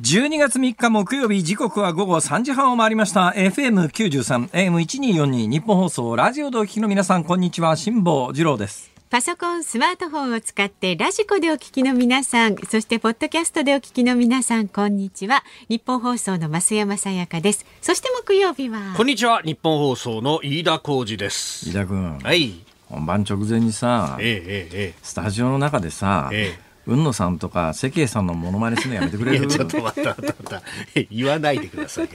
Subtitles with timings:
[0.00, 3.34] 12月3日木曜日時刻は午後3時半を回りました。
[3.36, 7.76] FM93 AM1242 日本放送ラジオでお聞きの皆さんこんにちは。
[7.76, 8.90] 辛坊治郎です。
[9.10, 15.44] パソコン、スマートフォンを使ってラジコでお聞きの皆さん、そしてポッドキャストでお聞きの皆さん、こんにちは。
[15.68, 17.66] 日本放送の増山さやかです。
[17.82, 18.94] そして木曜日は。
[18.96, 19.42] こんにちは。
[19.42, 21.68] 日本放送の飯田浩二です。
[21.68, 22.54] 飯田君、はい。
[22.88, 24.94] 本番直前にさえええ。
[25.02, 29.44] スタジオの中でさ、ええ雲野さんとか関江さんのモノマネするのやめてくれる？
[29.44, 30.62] やちょっと待った待った待った。
[31.10, 32.10] 言わないでくださいよ。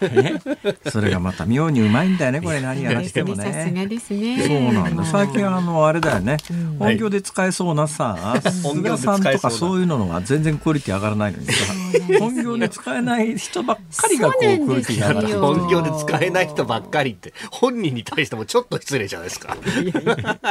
[0.00, 0.90] え？
[0.90, 2.60] それがまた妙にうまいんだよねこれ。
[2.60, 4.46] 何やらしてもさすがねですね。
[4.46, 5.04] そうなんだ。
[5.04, 6.38] 最近あのあれだよね、
[6.78, 11.74] はい本業で使えそうなさ、本業菅さんとかで使えそういうのは全然クオリティ上がらないのにさ。
[12.18, 15.40] 本業で使えない人ばっかりがこうクオリティが上がる。
[15.40, 19.56] 本業で使えない人ばっかりって本人に対してもちょっと失礼じゃないですか。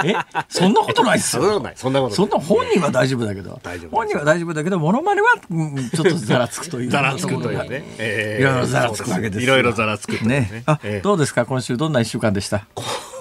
[0.06, 0.16] え？
[0.50, 1.74] そんなことないっすそんなことよない。
[1.76, 6.90] そんなことそんな本人は大丈夫だけど大丈夫本人は大丈夫だけどモノマネは、うんちょっとざらつくという。
[6.90, 8.42] ざらつくというね、ええ。
[8.42, 9.44] いろいろざらつくわけですよ。
[9.44, 10.50] いろいろざらつくね。
[10.52, 10.64] ね。
[10.66, 11.02] あ、ええ。
[11.02, 11.46] どうですか？
[11.46, 12.66] 今週どんな一週間でした？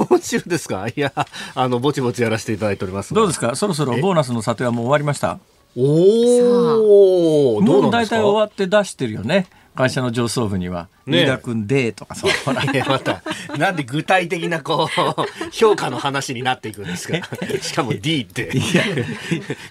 [0.08, 0.86] 今週ですか？
[0.89, 1.12] いや
[1.55, 3.55] あのぼちぼちやらせていただいておりますどうですか？
[3.56, 5.39] そろそろボーナスの査定はもう終わりました？
[5.80, 9.46] おおどもう大体終わって出してるよね。
[9.76, 11.22] 会社の上層部には「ねえ。
[11.22, 12.26] 飯田君で」とかさ。
[12.44, 13.22] ほらまた
[13.56, 15.22] なんで具体的なこう
[15.54, 17.14] 評価の話になっていくんですか？
[17.62, 18.50] しかも D って。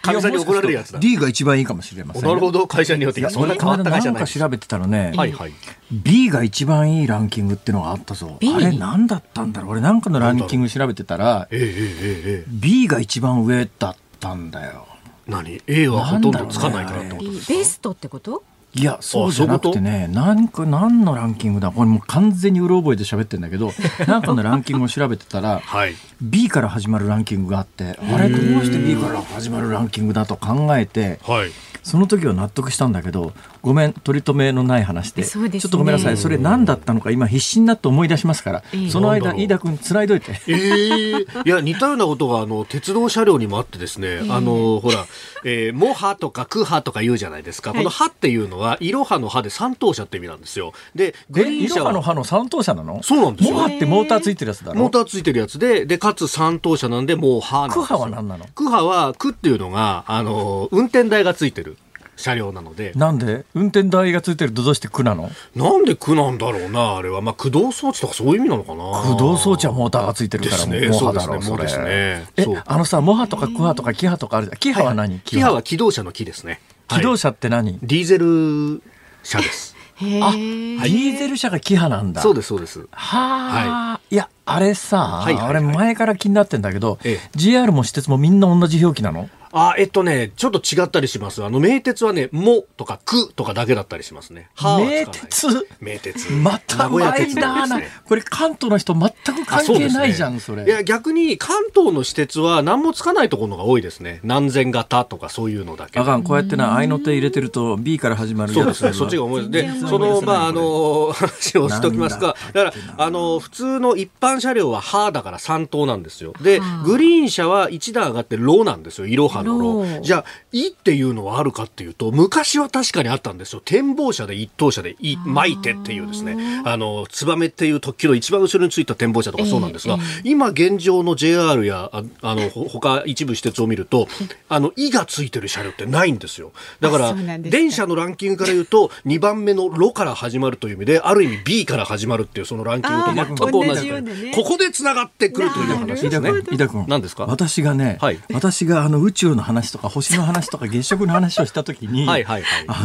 [0.02, 1.00] かみさんに怒られるやつだ。
[1.00, 2.30] D が一番いいかもしれませんよ。
[2.30, 2.68] なるほど。
[2.68, 4.22] 会社によってそんな変わった会社ない。
[4.24, 5.52] か調べてたらね、はいはい。
[5.92, 8.38] B が一番いいランキングってのがあったぞ。
[8.40, 8.54] B？
[8.56, 9.72] あれ何だったんだろう？
[9.72, 12.44] 俺なんかのランキング調べてたらええええええ。
[12.48, 14.87] B が一番上だったんだよ
[15.28, 17.54] 何？A はほとんどつかないからってことですか？
[17.54, 18.44] ベストってこと？
[18.74, 21.72] いやそうじゃなくてねなんか何のランキングだ？
[21.72, 23.72] これもう完全にうろ覚えで喋ってんだけど
[24.08, 25.96] なんかのランキングを調べてたらはい。
[26.22, 31.52] B から始まるランキングがあってあれどうして B から始まるランキングだと考えてはい。
[31.84, 35.22] その時は納得したんだけどごめん取り留めのない話で。
[35.22, 35.28] ね。
[35.28, 36.18] ちょっとごめんなさい。
[36.18, 38.90] それ何だったのか今必死になって思い出しますから、ええ。
[38.90, 40.40] その間飯田君つないどいて。
[40.48, 41.26] ええ。
[41.46, 45.06] いや似たようなことがあの鉄道車両にもあってですね、あのほら、
[45.44, 50.74] えー、モハとかクハとか言うじゃないですか、このハっていうのはイロハのハで三等車って意味なんですよ。
[50.96, 53.02] でグでイロリーン車はハの歯の三等車なの？
[53.04, 53.56] そうなんですよ。
[53.56, 54.80] モハってモーターついてるやつだろ？
[54.80, 57.82] モーターついてるやつででかつ三等車なんでもうハなんですよ。
[57.84, 58.46] クハは何なの？
[58.54, 61.78] クハはクっていうのがあの運転台がついてる
[62.18, 62.92] 車両なので。
[62.96, 63.46] なんで？
[63.54, 65.32] 運転台がついてるとどうして区なの？
[65.56, 67.22] なんで区なんだろうなあれは。
[67.22, 69.02] まあ駆動装置とかそういう意味なのかな。
[69.04, 70.88] 駆動装置はモーターがついてるからですね。
[70.90, 71.84] モハだろそうですね。
[71.84, 71.88] それ。
[71.88, 72.56] そうですね。
[72.58, 74.58] えあのさモハとかクハとかキハとかあるじゃん。
[74.58, 75.20] キハは何？
[75.22, 75.62] キハは。
[75.62, 76.60] 機動車の木ですね。
[76.88, 78.82] 機動はい車って何、ディーゼル
[79.22, 79.76] 車です。
[79.98, 82.22] へあ、ーディーゼル車がキハなんだ。
[82.22, 82.88] そうですそうです。
[82.92, 87.30] はあ、い、やあれさ、あれ前から気になってんだけど、ええ。
[87.36, 89.30] JR も私鉄もみんな同じ表記なの？
[89.52, 91.44] あ、えっとね、ちょっと違ったりします。
[91.44, 94.50] あの、名鉄はね、もとかくとかだけだったりしますね。
[94.56, 95.68] はは名鉄？
[95.80, 96.32] 名鉄。
[96.32, 98.02] また名古屋マイ鉄道ナーな、ですね。
[98.06, 104.20] これ関東の人全く関係ないじゃんそ,、れいや、逆に関東の私鉄は何もつかないところが多いですね。
[104.24, 106.00] 何千型とかそういうのだけ。
[106.00, 108.94] あかんこうやってな合いの手入れてると B から始まるやつそうですね。
[108.94, 116.34] そっちが重いでその、まあ、あの、 話をしときますが、なんだから、あの、普通の一般車両はハだから3等なんですよ。
[116.42, 119.08] で、グリーン車は1段上がってロなんですよ。
[119.08, 120.02] イロハの。
[120.02, 123.62] じゃあ、イっていうのはあるかっていうと、昔は確かにあったんですよ。
[123.64, 126.62] 展望車で一等車で、い、巻いてっていうですね。
[126.66, 134.08] あの、ツバメっていう特急の一番後ろについた展望車とかそうなんですが、今現状の JR や、ああの、ほ他一部私鉄を見ると、
[134.50, 136.52] あの、イがついてる車両ってないんですよ。
[136.80, 146.44] だから電車のランキングから言うと、2番目のロから始まるという意味で、ある意味 B から始まるっていうそのランキングと全く同じじようなねここで繋がってくるという話ですね君。
[146.54, 147.26] 飯田君何ですか？
[147.26, 152.66] 私がね、はい私があの宇宙の話とか星の話とか月食の話をした時にはいはいはい。
[152.68, 152.84] あ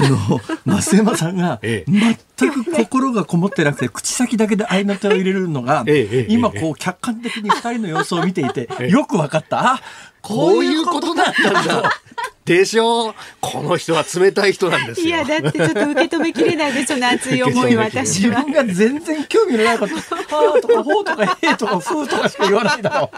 [0.66, 5.84] の増山さんがえ全く心がこもってなくて口先だけで合いの手を入れるのが、
[6.28, 9.74] 今こう客観的に二人の様子を見ていて よく分かった。
[9.74, 9.80] あ
[10.22, 11.90] こういうことだったんだ。
[12.44, 15.06] でしょうこの人は冷たい人なんですよ。
[15.06, 18.42] いや、だってちょっと受け止めきれないで、その熱い思い、私は。
[18.42, 23.16] 自分が全然興味のないこと、はーとか、ほうとか、へーとか、ふーとかしか言わないだろう。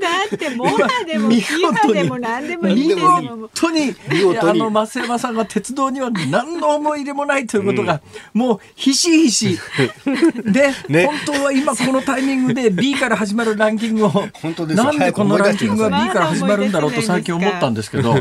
[0.00, 3.26] だって、モハでも、キハでも何でもいいですもん。
[3.26, 3.94] 本当に、
[4.40, 8.00] あの、増山さんが鉄道には何の思い入れもないということが、
[8.32, 9.58] もう、ひしひし。
[10.44, 18.14] で、ね本当は今このタイミングで B から始まるランキングを、本当ですよなんでこのランキングが B から始まるんだろうと最近思ったんですけど、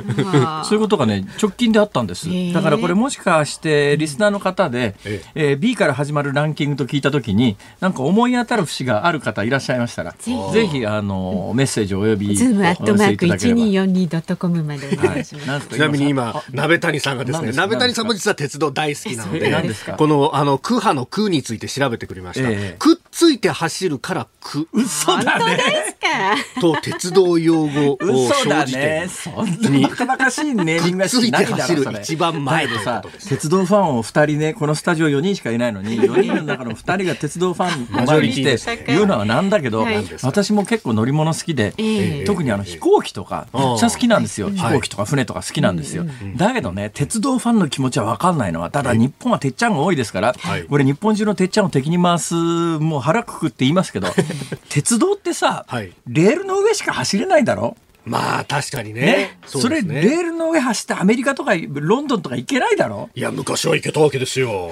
[0.63, 2.27] そういうことがね、直近であったんです。
[2.31, 2.51] え。
[2.53, 5.53] だからこれもしかして、リスナーの方で、ええ。
[5.53, 10.13] ー B から始まるランキングと聞いたときに、なんか思い当たる節がある方いらっしゃいましたら、
[10.53, 13.61] ぜひ、あの、メッセージおよび、ズームアットマークお寄せいただければ。
[13.61, 15.67] 1242.com までお願いします。
[15.67, 19.93] ちなみに今あ、鍋谷さんがですね、鍋谷さんも実は鉄道大好きなのえで、何ですか？
[19.93, 22.49] この、あの、空波の空について調べてくれました。
[22.49, 22.75] ええ。
[22.79, 25.57] くっついて走るから空嘘だね。
[25.99, 26.61] か？
[26.61, 29.07] と鉄道用語を生じてね。
[29.09, 40.05] そんなバカバカしいネーミングがついて走る一番前だけどさということです鉄道ファンを2人ねこのスタジオ4人しかいないのに 4人の中の2人が鉄道ファンの前にして言うのはなんだけど、はい。
[40.21, 42.23] 私も結構乗り物好きで、ええ。
[42.25, 44.55] 特にあの飛行機とかめっちゃ好きなんですよ、ん。
[44.55, 46.05] 飛行機とか船とか好きなんですよ、
[46.35, 50.63] だけどね鉄道ファンの気持ちは分かんないのはただ日本はてっちゃんが多いですから、はい。
[50.63, 54.07] これ日本中のてっちゃんを敵に回すもう腹くくって言いますけど
[54.69, 55.93] 鉄道ってさ、はい。
[56.07, 57.77] レールの上しか走れないだろ？
[58.05, 59.01] まあ、確かにね。
[59.01, 63.09] ね、それレールの上走ってアメリカとかロンドンとか行けないだろ？
[63.15, 64.71] いや、昔は行けたわけですよ。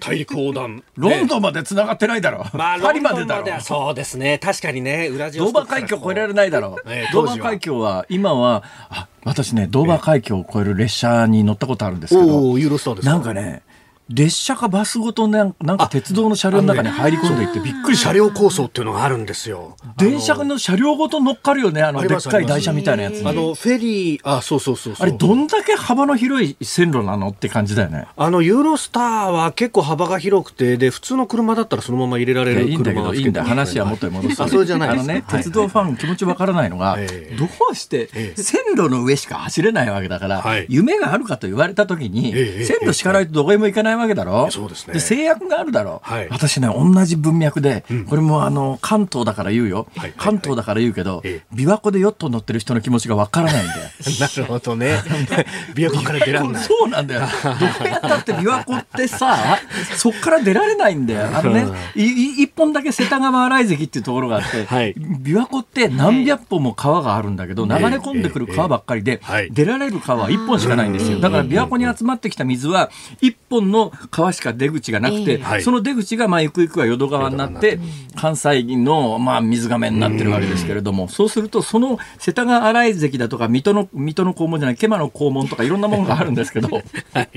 [0.00, 0.82] 大陸横断。
[0.96, 3.60] ロンドンまで繋がってないだろ、まあ、パリまでだろ？
[3.60, 4.38] そうですね。
[4.38, 6.76] 確かにね、裏地ドーバー海峡越えられないだろ？
[6.86, 8.62] ええドーバー海峡は今は。
[8.90, 13.12] あ私ねドーバー海峡を越える列車に乗ったことあるんですけどユーロスターですか？
[13.12, 13.62] なんかね
[14.10, 19.76] 列車かバスごとなんなんか鉄道の車両の中に入り込んでいってびっくり車両構想っていうのがあるんですよ。
[19.96, 23.20] 電車の車両ごと乗っかるよねあのでっかい台車みたいなやつ。
[23.20, 25.06] にあの、フェリー、あ、そうそうそうそう。
[25.06, 28.06] あれどんだけ幅の広い線路なのって感じだよね。
[28.16, 33.40] あの、ユーロスターは結構幅が広くて、で、普通の車だったらそのまま入れられるいやいいんだけ車がどいいんだ。
[33.40, 34.42] よ話は元に戻す。
[34.42, 37.36] あ、それじゃないあのですね鉄道ファン気持ちわからないのが、ええ。
[37.38, 38.42] どうしてええ。
[38.42, 40.66] 線路の上しか走れないわけだから、はい。
[40.68, 44.98] 夢があるかと言われた時に、ええ線路敷かないとどこへも行かないわけだろ、そうですね。
[45.00, 46.28] 制約があるだろ、はい。
[46.30, 51.54] 私ね同じ文脈で、これもあの関東だから言うよ、はい関東だから言うけど、ええ。
[51.54, 53.80] 琵琶湖でヨット乗ってる人の気持ちがわからないんだよ。
[54.20, 54.96] なるほどね。
[55.74, 56.62] 琵琶湖から出らんない。
[56.62, 57.20] そうなんだよ。
[57.42, 59.58] どうやったって琵琶湖ってさ、
[59.96, 61.28] そっから出られないんだよ。
[61.34, 64.94] あのね、いい一本だけ世田川洗関っていうところがあって、はい。
[64.94, 69.20] 琵琶湖って何百本も川があるんだけど、流れ込んでくる川ばっかりで
[69.50, 71.20] 出られる川は一本しかないんですよ。
[71.20, 72.90] だから琵琶湖に集まってきた水は、
[73.20, 75.62] 一本の川しか出口がなくて、はい。
[75.62, 77.78] その出口がまあゆくゆくは淀川になって、
[78.16, 86.68] 関西のまあ水がめになってるわけですけれども、そうすると、その世田川洗関だとか、水戸の、水戸の黄門じゃない、毛馬の黄門とかいろんなものがあるんですけど、
[87.12, 87.28] はい。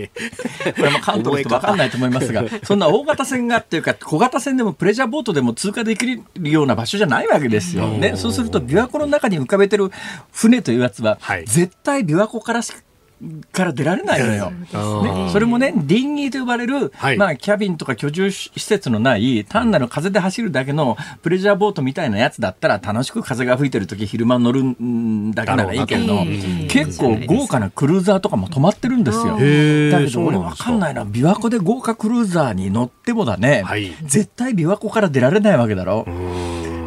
[0.76, 7.88] これも関東の人分かんないと思いますが、そんな大型船がっていうか、小型船でもプレジャーボートでも通過できるような場所じゃないわけですよ。
[7.88, 9.92] ね、そうすると、琵琶湖の中に浮かべてる
[10.32, 11.46] 船というやつは、はい。
[11.46, 12.80] 絶対琵琶湖からしか
[13.58, 14.52] ら出られないのよ。
[14.52, 17.18] ね、それもね、ディンギーと呼ばれる、はい。
[17.18, 26.24] まあ、キャビンとか居住施設のない、単なる風で走るだけのプレジャーボートみたいなやつだったら、楽しく風が吹いてる時昼間乗るんだけならいいけれど
[26.70, 29.34] 結構豪華なクルーザーとかも止まってるんですよ。
[29.34, 33.92] だけど俺わかかんないな、琵琶湖で豪華クルーザーに乗ってもだね、はい。
[34.04, 36.06] 絶対琵琶湖から出られないわけだろ。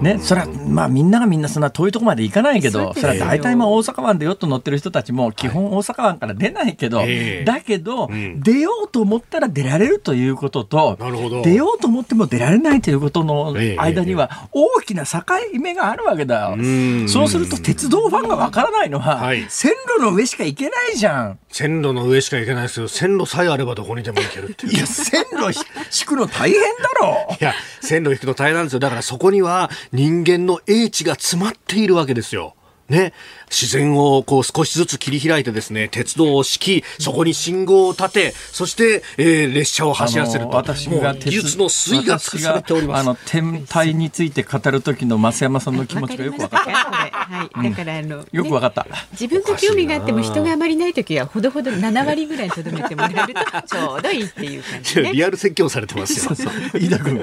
[0.00, 10.98] ね、それはまあみんながみんなそんな遠いとこまで行かないけど、それは大体まあ大阪湾でヨット乗ってる人たちも基本大阪湾から出ないけど、ええだけど、ん出ようと思ったら出られるということと、
[11.44, 15.20] 出ようと思っても出られないということのええ間には大きな境
[15.60, 16.56] 目があるわけだよ。
[16.56, 21.38] んそうすると鉄道ファンがわからないのは、はい線路の上しか行けないじゃん。
[21.48, 22.88] 線路の上しか行けないですよ。
[22.88, 24.72] 線路さえあればどこにでも行けるっていう。
[24.72, 26.66] いや、線路ひ敷くの大変だ
[27.00, 27.36] ろ。
[27.38, 28.78] いや、線路行くの大変なんですよ。
[28.78, 32.54] だからそこには人間の英知が詰まっているわけですよ。
[32.88, 33.12] ね。
[33.50, 40.50] 自然をこう少しずつ切り開いてですね、鉄道を敷き、そこに信号を立て、そして、えー列車を走らせると。
[40.50, 43.00] 私が技術の粋が尽くされております。
[43.00, 47.70] あの天体について語る時の増山さんの気持ちがよく分かっわかりますかはい。
[47.70, 48.36] だからあの、た。
[48.36, 48.86] よくね分かった。
[49.12, 55.12] 自分が興味があっても人があまりない時はほどほど7割ぐらいにとどめてもらえると ちょうどいいっていう感じね。
[55.12, 56.34] リアル説教されてますよ。
[56.74, 57.18] 飯田君、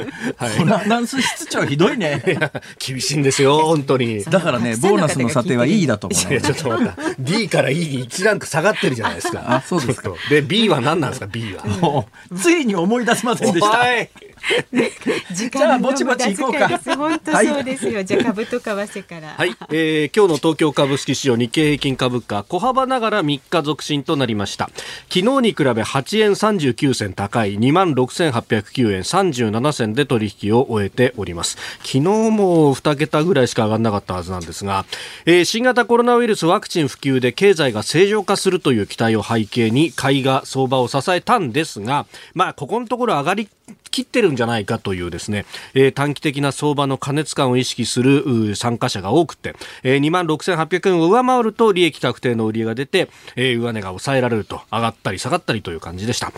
[0.58, 2.24] このアナウンス室長ひどいね。
[2.80, 4.18] 厳しいんですよ、本当に。
[4.18, 6.96] いだからね、ボーナスの査定は E だと思うや、ちょっと待った。
[7.20, 9.44] D から E に1ランク下がってるじゃないですか。
[9.48, 12.06] あそうですかで、B は何なんですか、B は。
[12.36, 13.78] ついに思い出せませんでした。
[15.34, 16.68] 時 じゃあぼちぼち行こうか。
[16.96, 18.04] 本当そうですよ。
[18.04, 19.36] じゃあ株と為替から。
[19.38, 24.70] はい、えー今日の東京株式市場日経平均株価小幅ながら3日続伸となりました。
[25.10, 31.58] 昨日に比べ8円39銭高い2万6809円37銭で取引を終えております。
[31.80, 34.86] 昨日も2桁ぐらいしか上がらなかったはずなんですが、
[35.26, 43.50] えー新型コロナウイルスワクチン普及で経済が正常化するという期待を背景に買いが相場を支えたんですがまあここのところ上がり
[43.90, 56.32] 切ってるんじゃないかというですね、えー短期的な相場の過熱感を意識する参加者が多くて、えー、2万6800円を上回ると利益確定の売りが出て、えー上値が抑えられると上がったり下がったりという感じでした。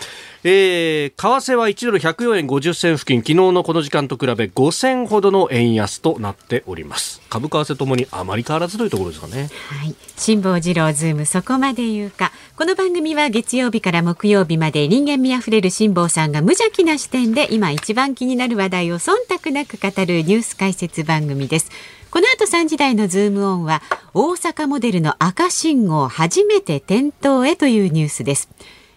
[0.44, 7.22] えー為替は1ドル104円50銭付近、昨日のこの時間と比べ5銭ほどの円安となっております。
[7.30, 9.50] 株為替ともにあまり変わらずというところですかね。
[9.70, 9.96] はい。
[10.18, 12.32] 辛坊治郎ズームそこまで言うか。
[12.58, 21.72] この番組は月曜日から木曜日まで人間味あふれる辛坊さんが無邪気な視点でで今一番気になる話題を忖度なく語るニュース解説番組です。
[22.12, 23.82] この後3時台のズームオンは
[24.14, 28.50] 大阪モデルの赤信号初めて点灯へというニュースです。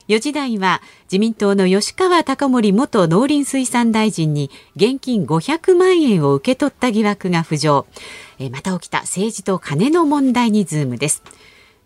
[0.09, 7.87] 4時台は自民党の吉川貴盛元農林水産大臣に現金500万円を受け取った疑惑が浮上。
[8.41, 11.23] えまた起きた政治と金の問題にズームです。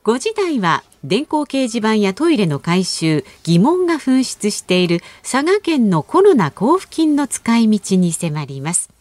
[0.06, 8.95] 5時台は電光掲示板やトイレの改修疑問が噴出している佐賀県のコロナ交付金の使い道に迫ります。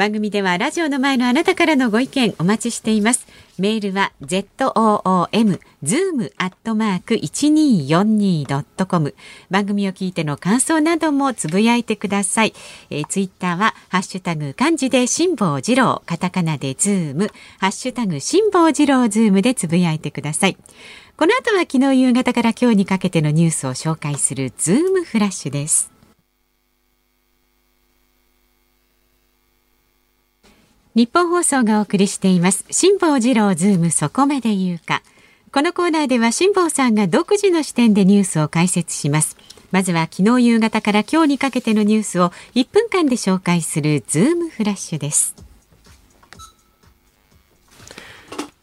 [0.00, 3.26] 番組ではラジオの前のあなたからのご意見お待ちしています。
[3.58, 9.14] メールは zoom zoom アットマーク 1242.com
[9.50, 12.54] 番組を聞いての感想などもつぶやいてください、
[12.88, 16.02] えー、ツイッターはハッシュタグ漢字で辛坊治郎。
[16.06, 17.30] カタカナでズーム。
[17.58, 20.56] ハッシュタグ辛坊治郎ズームでつぶやいてください。
[21.18, 25.99] この後は昨日夕方から今日にかけてのニュースを紹介するズームフラッシュです。
[31.00, 35.02] ニッポン放送がお送りしています辛坊治郎ズームそこまで言うか
[35.50, 39.38] このコーナーでは辛坊さんが独自の視点でニュースを解説します
[39.72, 45.34] まずは昨日夕方から今日にかけてのニュースを1分間で紹介するズームフラッシュです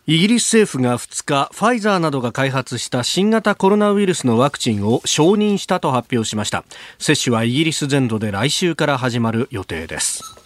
[0.06, 6.64] イギリス政府が2日、ファイザーなどが開発した新型コロナウイルスのワクチンを承認したと発表しました。
[7.00, 10.37] 接種はイギリス全土で来週から始まる予定です。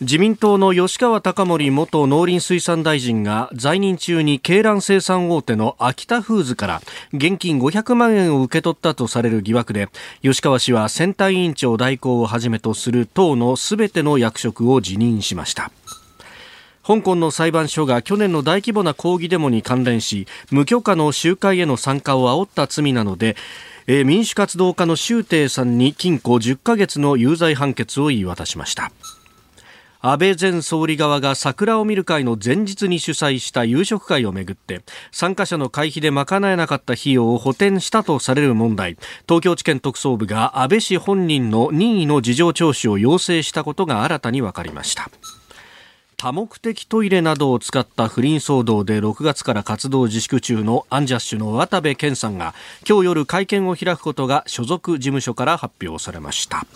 [0.00, 9.88] 自民党の吉川貴盛元農林水産大臣が在任中に鶏卵生産大手の秋田フーズから現金500万円を受け取ったとされる疑惑で
[10.22, 15.72] 吉川氏は選対委員長代行をはじめとする党のすべての役職を辞任しました。
[16.86, 23.36] 香港の裁判所が去年の大規模な抗議デモに関連し無許可の集会への参加を煽った罪なので
[23.86, 28.90] え民主活動家の周庭さんに禁錮10ヶ月の有罪判決を言い渡しました
[30.00, 38.96] 安倍前総理側が桜を見る会の前日に主催した夕食会をめぐって参加者の会費で賄えなかった費用を補填したとされる問題。
[39.28, 45.10] 東京地検特捜部が安倍氏本人の任意の事情聴取を要請したことが新たに分かりました。
[46.16, 52.54] 多目的トイレなどを使った不倫騒動で6月から活動自粛中のアンジャッシュの渡部健さんが
[52.88, 56.66] 今日夜会見を開くことが所属事務所から発表されました。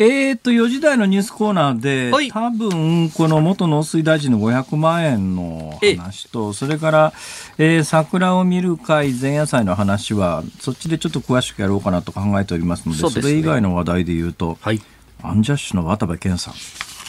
[0.00, 2.30] えーと、4時台のニュースコーナーで、はい。
[2.30, 7.12] 多分、この元農水大臣の500万円の話と、それから、
[7.58, 13.22] えー桜を見る会前夜祭の話は、そっちでちょっと詳しくやろうかなと考えておりますので、そね。
[13.22, 14.80] れ以外の話題で言うと、はい。
[15.22, 16.54] アンジャッシュの渡部健さん、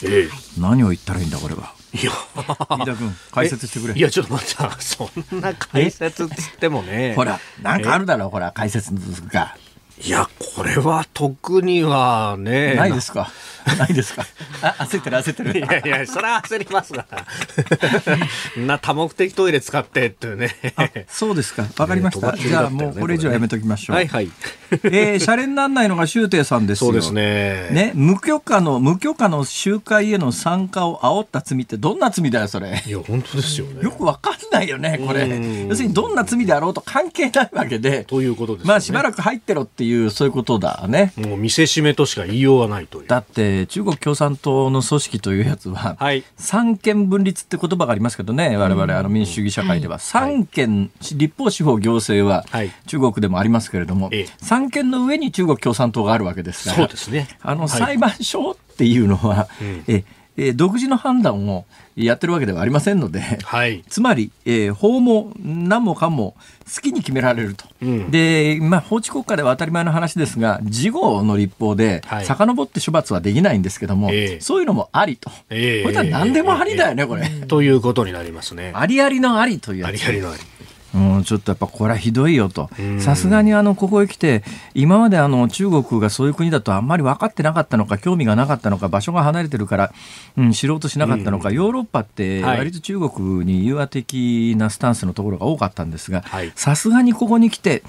[0.04, 0.28] え
[0.58, 1.72] 何を言ったらいいんだ、これは？
[1.94, 2.10] えいや。
[2.70, 3.94] 飯田君、 解説してくれ。
[3.94, 5.04] いやちょっと待ってそ
[5.36, 7.14] んな解説っつってもね。
[7.14, 8.92] ほら、なんかあるだろう、ほら、解説
[9.32, 9.54] が。
[10.02, 13.30] いやこれは特にはねないですか？
[13.78, 14.24] ないですか？
[14.62, 15.58] あ、焦ってる、焦ってる。
[15.58, 17.06] いやいや、それは焦りますが。
[18.56, 20.54] な多目的トイレ使ってっていうね。
[21.08, 21.66] そうですか。
[21.78, 22.32] わかりました。
[22.32, 23.96] ねじゃあもうこれ以上やめときましょう。
[23.96, 24.30] はいはい。
[24.84, 26.88] えー、シャレになんないのが周庭さんですよ。
[26.88, 27.68] そうですね。
[27.70, 32.82] ね、無許可の、無許可の集会への参加を煽った罪ってどんな罪だよ、それ？
[32.86, 33.82] いや、本当ですよね。
[33.82, 35.26] よくわかんないよね、これう
[35.66, 35.68] ん。
[35.68, 38.04] 要するにどんな罪であろうと関係ないわけで。
[38.04, 38.68] ということですよね。
[38.68, 41.12] まあしばらく入ってろっていう、そういうことだね。
[41.16, 43.08] もう見せしめとしか言いようがないという。
[43.08, 46.24] だって中国共産党の組織というやつは、はい。
[46.36, 52.70] 三権分立って言葉がありますけどね、我々あの民主主義社会では、三権、立法司法行政ははい。
[52.86, 54.26] 中国でもありますけれども、ええ。
[54.38, 57.28] 三権の上に中国共産党があるわけですから、そうですね。
[57.42, 57.68] あのはい。
[57.68, 59.66] 裁判所っていうのは、うん。
[59.66, 60.04] ええ
[60.36, 61.66] えー独自の判断を
[61.96, 63.84] やってるわけではありませんので、はい。
[63.88, 66.34] つまり、えー法も何もかも
[66.74, 67.64] 好きに決められると。
[67.82, 75.30] うんで、まあ、法治国家では当たり前の話ですが、事後の立法ではい、遡って処罰はできないんですけども、ええそういうのもありと。
[75.50, 77.28] ええこれは何でもありだよね、これ。
[77.48, 78.72] ということになりますね。
[78.74, 79.90] ありありのありというあ。
[79.90, 80.40] りありのあり。
[80.94, 82.68] うん、ちょっとやっぱこれはひどいよと。
[82.78, 83.00] うん。
[83.00, 84.42] さすがにあの、ここへ来て、
[84.74, 89.92] 今まであの、中国がそういう国だとあんまり分かってなかったのか、興味がなかったのか、場所が離れてるから、
[90.36, 92.58] うん、知ろうとしなかったのか、ヨーロッパってはい。
[92.58, 97.82] 割と中国に融和的なスタンスのところが多かったんですがはい、さすがにここに来て、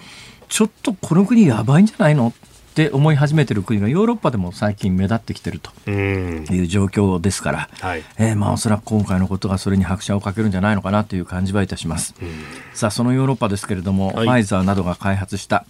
[0.48, 2.34] ちょっとこの国やばいんじゃないの？
[2.88, 6.46] って思い始めてる国がヨーロッパでも最近目立ってきてるとうん。
[6.50, 8.04] いう状況ですから、はい。
[8.18, 12.16] えーまあおそらく今回のことがそれに拍車をかけるんじゃないのかなという感じはいたします。
[12.74, 15.66] さあそのヨーロッパですけれども、はいファイザーなどが開発した、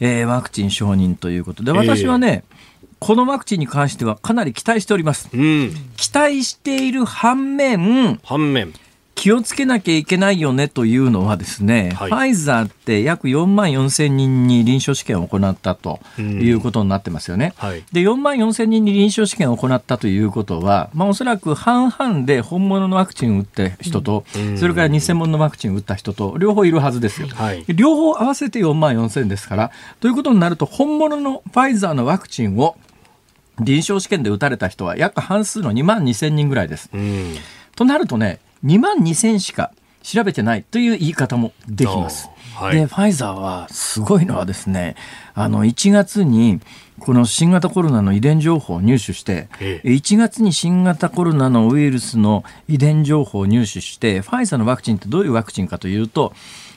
[0.00, 2.44] えーワクチン承認ということで私はね、
[2.98, 5.28] このワクチンに関してはかなり期待しております。
[5.32, 5.74] うん。
[5.96, 8.72] 期待している反面反面。
[9.14, 17.54] 気をつけなきゃいけないよねというのはですね、はいファイザーって約4万4千人に臨床試験を行ったということになってますよね。
[17.56, 17.82] はい。
[17.92, 27.28] で4万4千人に臨床試験を行ったということは、まあ、おそらく半々で本物のワクチンを打った人と、うんそれから偽物のワクチンを打った人と両方いるはずですよ。
[27.28, 27.64] はい。
[27.68, 32.76] 両方合わせて4万4千ですからということになると本物のファイザーのワクチンを
[33.60, 36.90] 臨床試験で打たれた人は約半数の2万2千人ぐらいです。
[36.92, 37.34] うん。
[37.76, 42.28] となるとね2万2千しか調べてないという言い方もできます。
[42.54, 42.76] はい。
[42.76, 44.96] でファイザーはすごいのはですね
[45.34, 46.60] あの1月に
[47.00, 49.88] この新型コロナの遺伝情報を入手して、ええ。
[49.88, 56.32] 1月に新型コロナのウイルスの遺伝情報を入手してファイザーのワクチンってどういうワクチンかというと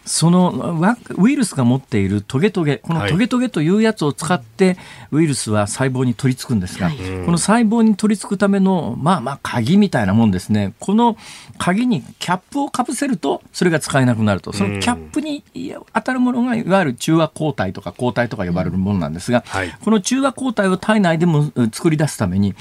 [0.07, 4.77] そのワウイルスが持っているトゲトゲこのはいトゲトゲというやつを使って
[5.11, 6.95] ウイルスは細胞に取り付くんですが、こ
[7.31, 10.73] の細胞に取り付くためのまあまあ鍵みたいなもんですね。
[10.79, 11.17] この
[11.57, 14.53] 鍵にキャップをかぶせるとそれが使えなくなると。
[14.53, 15.43] そのキャップに
[15.93, 19.75] 当たるものがいわゆる中和抗体とか抗体とか呼ばれるものなんですが、はい。
[19.83, 22.55] この中和抗体を体内でもうん作り出すために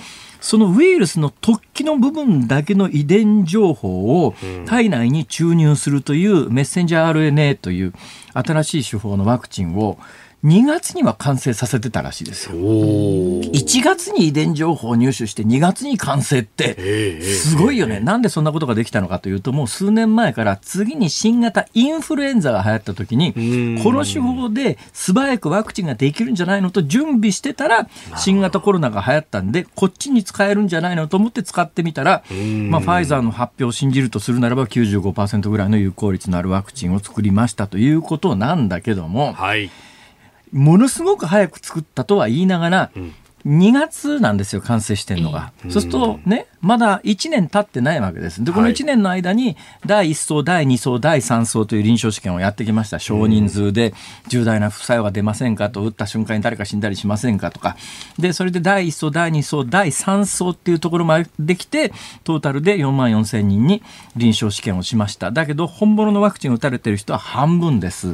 [0.47, 4.33] そのウイルスの突起の部分だけの遺伝情報を
[4.65, 7.93] 体内に注入するというメッセンジャー RNA という
[8.33, 9.99] 新しい手法のワクチンを
[10.45, 12.57] 2月には完成させてたらしいですよ。
[12.57, 13.51] おー。
[13.51, 18.01] 1月に遺伝情報を入手して2月に完成ってええすごいよね。
[18.01, 39.71] なんでそんなことができたのかというともう数年前から次に新型インフルエンザが流行った時にうんこの手法で素早くワクチンができるんじゃないのと準備してたら新型コロナが流行ったんでこっちに使えるんじゃないのと思って使ってみたらんまあファイザーの発表を信じるとするならば95%ぐらいの有効率のあるワクチンを作りましたということなんだけどもはい。
[40.57, 43.15] ものすごく早く作ったとは言いながら、ん
[43.47, 45.53] 2月なんですよ、完成してるのが。
[45.69, 48.43] そうするとね、まだ1年経ってないわけです。
[48.43, 52.99] で、このはい1年の間に、第1層、第2層、第3層という臨床試験をやってきました。
[52.99, 53.95] 少人数で
[54.27, 57.77] 重大な副作用が出ませんかと、打った瞬間に誰か死んだりしませんかとか。
[58.19, 61.93] で、それで第1層、第2層、第3層っていうところまで来て、
[62.25, 63.81] トータルで4万4千人に
[64.17, 65.31] 臨床試験をしました。
[65.31, 68.13] だけど、本物のワクチンを打たれてる人は半分です。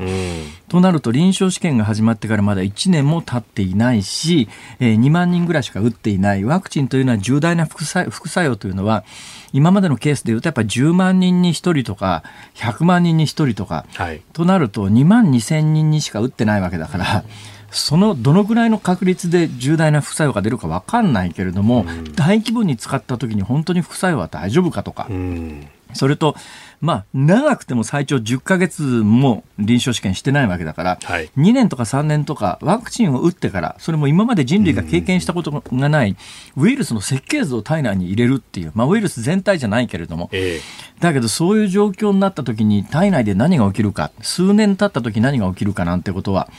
[0.73, 0.81] うん。
[0.81, 4.49] となると臨床試験が始まってからまだ1年も経っていないし、
[4.81, 8.11] えー2万人ぐらいしか打っていないワクチンというのは重大な副作
[8.45, 9.05] 用というのは
[9.53, 12.23] 今までのケースでいうとやっぱり10万人に1人とか
[12.55, 14.23] 100万人に1人とかはい。
[14.33, 17.25] となると2万2千人にしか打ってないわけだから。
[17.73, 25.67] そのどのぐらいの確率で重大な副作用が出るか分かんないけれども、大規模に使った時に本当に副作用は大丈夫かとか、うん。
[25.95, 26.37] それと、
[26.83, 31.31] まあ、長くても最長10ヶ月も臨床試験してないわけだから、はい。
[31.37, 36.17] 2年とか3年とかワクチンを打ってから、それも今まで人類が経験したことがない、
[36.57, 40.61] ウイルスの設計図を体内に入れるっていう、まあ、ウイルス全体じゃないけれども、え
[40.99, 46.51] だけどそういう状況になった時に体内で何が起きるか、数年経った時何が起きるかなんてことは、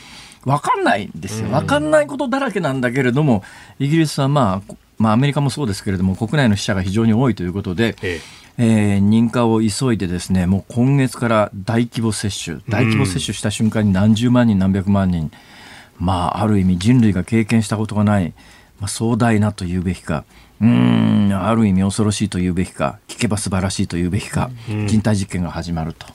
[0.46, 1.50] 分かんないんですよ。
[1.50, 3.44] 分かんないことだらけなんだけれども、
[3.80, 8.22] イギリスはまあ、まあアメリカもそうですけれども、国内の死者が非常に多いということで、え
[8.58, 15.32] えー認可を急いでですね、もう今月から大規模接種、大規模接種した瞬間に何十万人、何百万人、
[16.00, 18.34] まあ、ある意味人類が経験したことがない、
[18.80, 20.24] まあ、壮大なと言うべきか、
[20.62, 24.52] うーん、ある意味恐ろしいと言うべきか、聞けば素晴らしいと言うべきか、
[24.88, 26.06] 人体実験が始まると。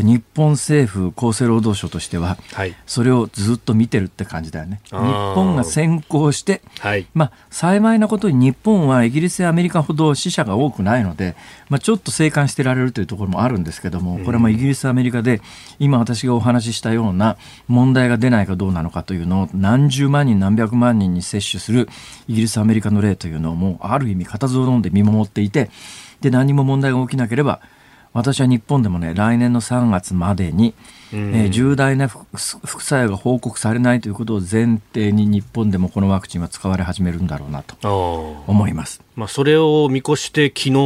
[0.00, 2.74] 日本政府厚生労働省としては、はい。
[2.86, 4.80] それをずっと見てるって感じだよね。
[4.86, 7.06] 日本が先行して、はい。
[7.14, 11.36] まあ、幸いなことに日本はイギリスやアメリカほど死者が多くないので、
[11.68, 15.42] まあ、ちょっと静観してられるというところもあるんですけども、これはまあイギリス、アメリカで
[15.78, 17.36] 今私がお話ししたような
[17.68, 21.88] 問題が出ないかどうなのかというのを何十万人、何百万人に接種する
[22.28, 25.70] イギリス、アメリカの例というのをもうある意味固唾を飲んで見守っていて、
[26.20, 27.60] で何も問題が起きなければ、
[28.12, 30.74] 私は日本でもね、来年の3月までに、
[31.12, 32.26] えー重大な副
[32.66, 39.02] 副作用が報告されないということを前提に日本でもこのワクチンは使われ始めるんだろうなと思います。
[39.14, 40.76] まあ、それを見越して昨日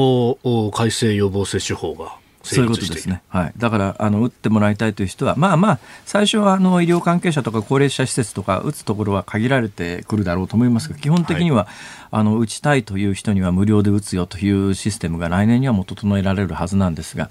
[0.42, 3.22] お改正予防接種法が成そういうことですね。
[3.28, 3.52] はい。
[3.56, 11.66] だから、あの、打ってもらいたいという人は、まあまあ、最初は、あの、医療関係者とか高齢者施設とか、打つところは限られてくるだろうと思いますが、基本的には、
[12.10, 17.30] あの、打ちたいという人には無料で打つよというシステムが来年にはもう整えられるはずなんですが、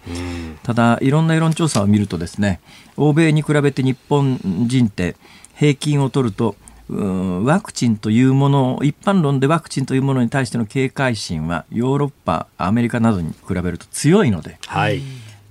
[0.63, 2.60] ただ、いろんな世論調査を見るとですね、
[2.97, 5.15] 欧米に比べて日本人って
[5.56, 6.56] 平均を取ると、
[6.89, 15.02] うんワクチンというもの一般論でワクチンというものに対しての警戒心はヨーロッパアメリカなどに比べると強いのではい。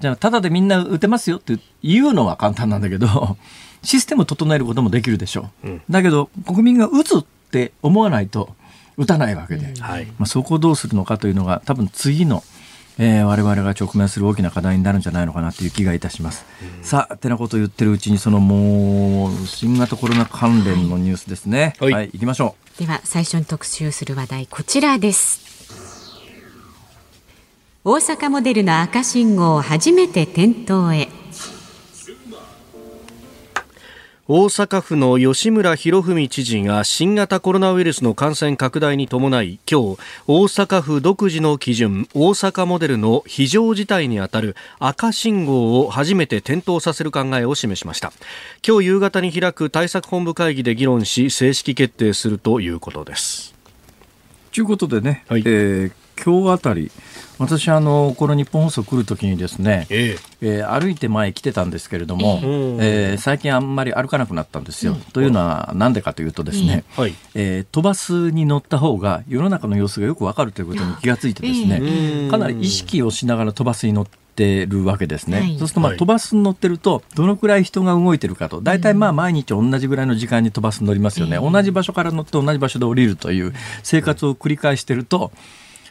[0.01, 3.37] じゃあただでみんな打てますよって言うのは簡単なんだけど
[3.83, 8.55] システムを整えることもできるでしょう、うんだけど国民が打つって思わないと
[8.97, 10.07] 打たないわけで、はい。
[10.19, 12.43] まあ、そこをどうするのかというのが多分次の、
[12.99, 16.45] えー我々が直面する大きな課題になるんじゃないのかなという気がいたします。
[16.83, 21.75] さあ、てなことを言ってるうちにそのもう新型コロナ関連のニュースですね。
[21.81, 21.93] はい。
[21.93, 25.43] はい、行きましょでは最初に特集する話題こちらです。
[27.87, 31.09] 大阪モデルの赤信号初めて点灯へ
[34.27, 48.15] 大阪府の吉村博文知事が新型コロナウイルスの感染拡大に伴い今日大阪府独自の基準大阪モデルの非常事態にあたる赤信号を初めて点灯させる考えを示しました
[48.67, 53.55] 今日夕方に開く対策本部会議で議論し正式決定するということです
[54.51, 54.55] う。
[54.55, 56.91] ということでね、はいえー今日あたり
[57.39, 60.63] 私あのこの日本放送来るときにですね、ええ。
[60.63, 62.79] ー歩いて前来てたんですけれども、えうん。
[62.81, 64.97] えー最近あんまり歩かなくなったんですよ。
[65.13, 67.15] というのは何でかというとですね、えはい。
[67.35, 75.41] えー飛ばすに乗った方が世の中の様子がよくわかるということに気がついてですね、ええかなり意識をしながら飛ばすに乗ってるわけですね。
[75.41, 75.59] はい。
[75.59, 81.37] そうするとまあはい飛ばすに乗ってるとどのくらい人が動いてるかと大体まあ毎日同じぐらいの時間に飛ばす乗りますよね。
[81.39, 85.33] 同じ場所から乗って同じ場所で降りるという生活を繰り返してると。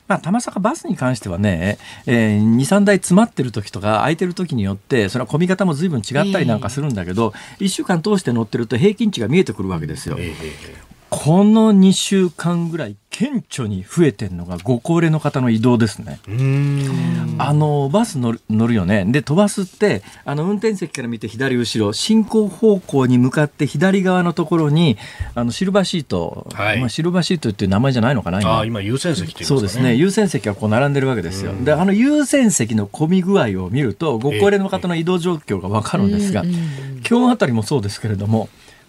[0.08, 10.18] まあ、たまさかバスに関してはね、えー、2、3台詰まってる時とか空いてる時によって、それは混み方も随分違ったりなんかするんだけど、1週間通して乗ってると平均値が見えてくるわけですよ。
[10.20, 10.34] え
[11.15, 16.19] この2週間ぐらい顕著に増えてるのがご高齢の方の移動ですね。
[17.38, 19.06] あのバス乗る乗るよね。
[19.06, 24.97] で飛ばすってあの運転席から見て左後ろ進行方向に向かって左側のところに
[25.36, 31.54] あのシルバーシート、はいまあ、シルバーシートっていう名前じゃないのかな今今優先席そうですね優先席がこう並んでるわけですよ。
[31.63, 38.47] であの優先席の混み具合を見るとご高齢の方の移動状況がわかるんですが、うんうん今日あたりもそうですけれども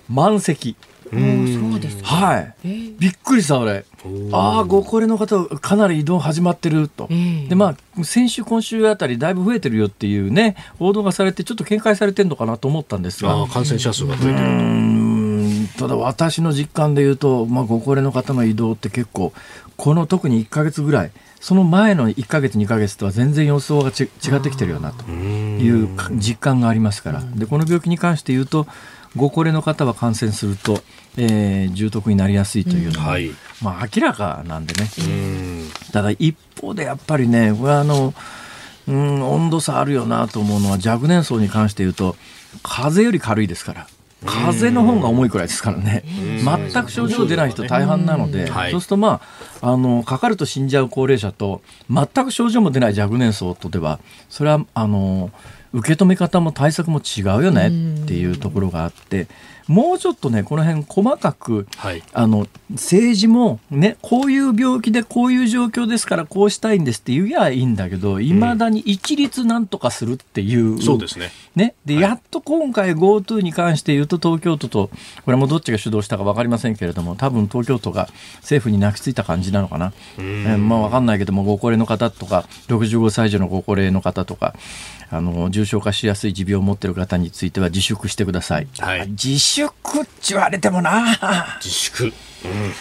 [0.09, 0.77] 満席。
[1.15, 2.09] そうですか。
[2.09, 2.55] はい。
[2.65, 2.99] えー。
[2.99, 3.85] びっくりした俺。
[4.33, 7.09] ああ、ご高齢の方、かなり移動始まってると。
[7.11, 7.49] ええ。
[7.49, 13.33] で、まあ、先週、今週あたり、だいぶ増えてるよっていうね、報道がされて、ちょっと警戒されてるのかなと思ったんですが。
[13.33, 14.49] ああ感染者数が増えうてる。
[14.49, 15.69] ーん。
[15.79, 19.33] ただ私の実感で言うと、まあ、ご高齢の方の移動って結構
[19.77, 25.05] この特に1か月ぐらいその前の1か月2か月とは全然予想がち違ってきてるよなと。
[25.11, 27.23] いうか実感がありますから。
[27.35, 28.67] でこの病気に関して言うと
[29.17, 30.81] ご高齢の方は感染すると、
[31.17, 33.31] えー重篤になりやすいというのは、はい。
[33.63, 34.89] まあ、明らかなんでね。
[34.99, 35.71] うん。
[35.93, 38.15] ただ一方でやっぱりねこれはあの、
[38.89, 42.17] うん、温度差あるよなと思うのは若年層に関して言うと
[42.63, 43.87] 風邪より軽いですから。
[44.27, 46.03] 風邪の方が重いくらいですからね、
[46.43, 48.71] 全く症状出ない人大半なので、はい。
[48.71, 49.21] そうすると、ま
[49.61, 54.01] あ、あのかかると死んじゃう高齢者と全く症状も出ない若年層とでは
[54.31, 55.31] それはあの
[55.75, 57.67] 受け止め方も対策も違うよね
[58.03, 59.27] っていうところがあって
[59.69, 62.03] もうちょっとねこの辺細かくはい。
[62.13, 71.31] あの政治も、ね、こういう病気でこういう状況ですからこうしたいんですって言えばいいんだけどいまだに一律なんとかするっていう、そうですね。
[71.55, 74.91] ね、でやっと今回 GoTo に関して言うと東京都と
[75.25, 84.55] これもどっちが主導したか分かりませんけれども多分東京都が政府に泣きついた感じなのかな、えーまあ、分かんないけどもご高齢の方とか65歳以上のご高齢の方とか
[85.11, 88.69] あの重症化しやすい持病を持っている方については自粛してください。
[88.79, 89.09] はい。
[89.09, 91.59] 自粛って言われてもな。
[91.63, 92.13] 自粛。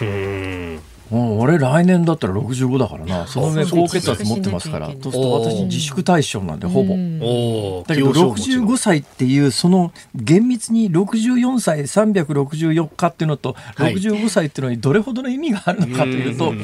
[0.01, 3.27] うんもう俺来年だったら65だからな。
[3.27, 4.87] その上高血圧持ってますから。
[4.87, 6.95] そうすると私自粛対象なんでほぼ。
[6.95, 13.93] おだけど65歳っていうその厳密に64歳364日っていうのとはい。
[13.93, 16.59] 65歳っていうのにどれほどの意味があるのかというと、うん。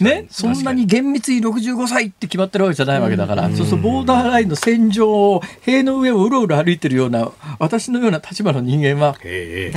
[0.00, 9.16] ね、そんなに厳密に65歳って決まってるわけじゃないわけだから、そうするとボーダーラインの線上を塀の上をうろうろ歩いてるような私のような立場の人間は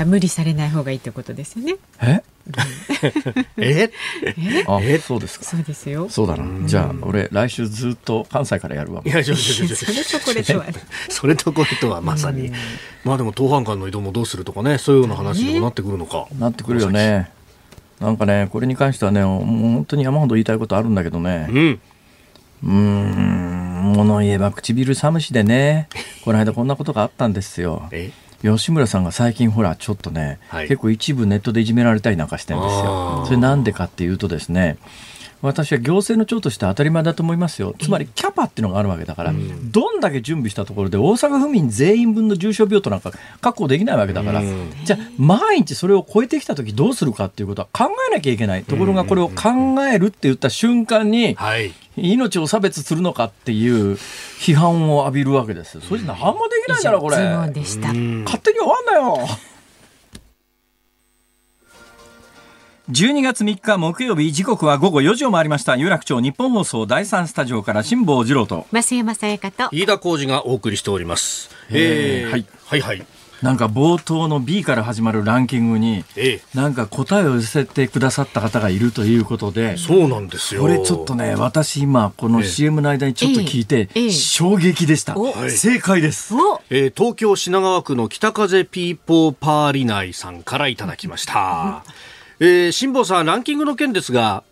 [0.05, 1.75] 無理されない方がいいってことですよね。
[2.01, 2.21] え？
[3.57, 3.89] え？
[4.37, 4.63] え？
[4.67, 4.97] あえ？
[4.99, 5.45] そうですか。
[5.45, 6.09] そうですよ。
[6.09, 6.67] そうだな。
[6.67, 9.01] じゃあ俺来週ずっと関西からやるわ。
[9.05, 10.73] いやちょちょちょそれとこれとはね。
[11.09, 12.51] それとこれとはまさに、
[13.03, 17.31] まあでも当反間の移動もどうするとかねそういうような話にもなってくるのか、なってくるよね
[17.99, 21.79] なんかねこれに関してはねもう本当に山ほど言いたいことあるんだけどねうん
[22.63, 25.87] うーん物言えば唇寒しでね
[26.23, 28.11] この間こんなことがあったんですよえ
[28.41, 30.67] 吉村さんが最近ほらちょっとね、はい。
[30.67, 34.77] 結構一部ネットでいじめられたりなんかしてるんですよそれなんでかっていうとですね
[35.41, 37.75] 私は行政の長として当たり前だと思いますよ。
[37.79, 44.71] つまりキャパっていうのがあるわけだから、どんだけ準備したところで大阪府民全員分の重症病棟なんか確保できないわけだから、うん。
[44.83, 48.63] じゃあ毎日それを超えてきた時どうするかっていうことは考えなきゃいけない。
[48.63, 51.73] ところがこれを考えるって言った瞬間にはい。
[51.97, 53.93] 命を差別するのかっていう
[54.39, 57.17] 批判を浴びるわけですそれじゃ何もできないだろこれ。
[57.17, 59.27] 勝手に終わんなよ
[62.91, 65.77] 12月3日木曜日時刻は午後4時を回りました。
[65.77, 68.67] 有楽町日本放送第三スタジオから辛坊治郎と。
[68.73, 69.69] 増山さやかと。
[69.71, 71.49] 飯田浩二がお送りしております。
[71.69, 72.45] えーはい。
[72.65, 73.05] はいはい。
[73.41, 80.61] なんか冒頭の B から始まるランキングにえなんか答えを寄せてくださった方がいるということでえそうなんですよ。
[80.61, 82.47] これちょっとね私今このええ。
[82.47, 84.11] CM の間にちょっと聞いてええ。
[84.11, 85.17] 衝撃でした。
[85.17, 85.31] お。
[85.31, 85.51] はい。
[85.51, 86.35] 正解です。
[86.35, 86.61] お。
[86.69, 91.83] えー東京品川区の北風ピーポーパーリナイさんからいただきました。
[92.43, 94.43] えー、辛坊さん、ランキングの件ですが、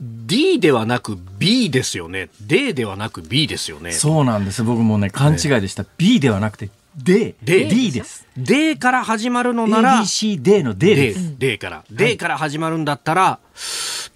[0.00, 2.30] D ではなく B ですよね。
[2.40, 3.92] D ではなく B ですよね。
[3.92, 4.64] そうなんです。
[4.64, 5.84] 僕もね勘違いでした。
[5.98, 8.26] B ではなくて D D D です。
[8.34, 11.84] D から始まるのなら、ABCD の D で D す、D から。
[11.90, 13.38] D から始まるんだったら、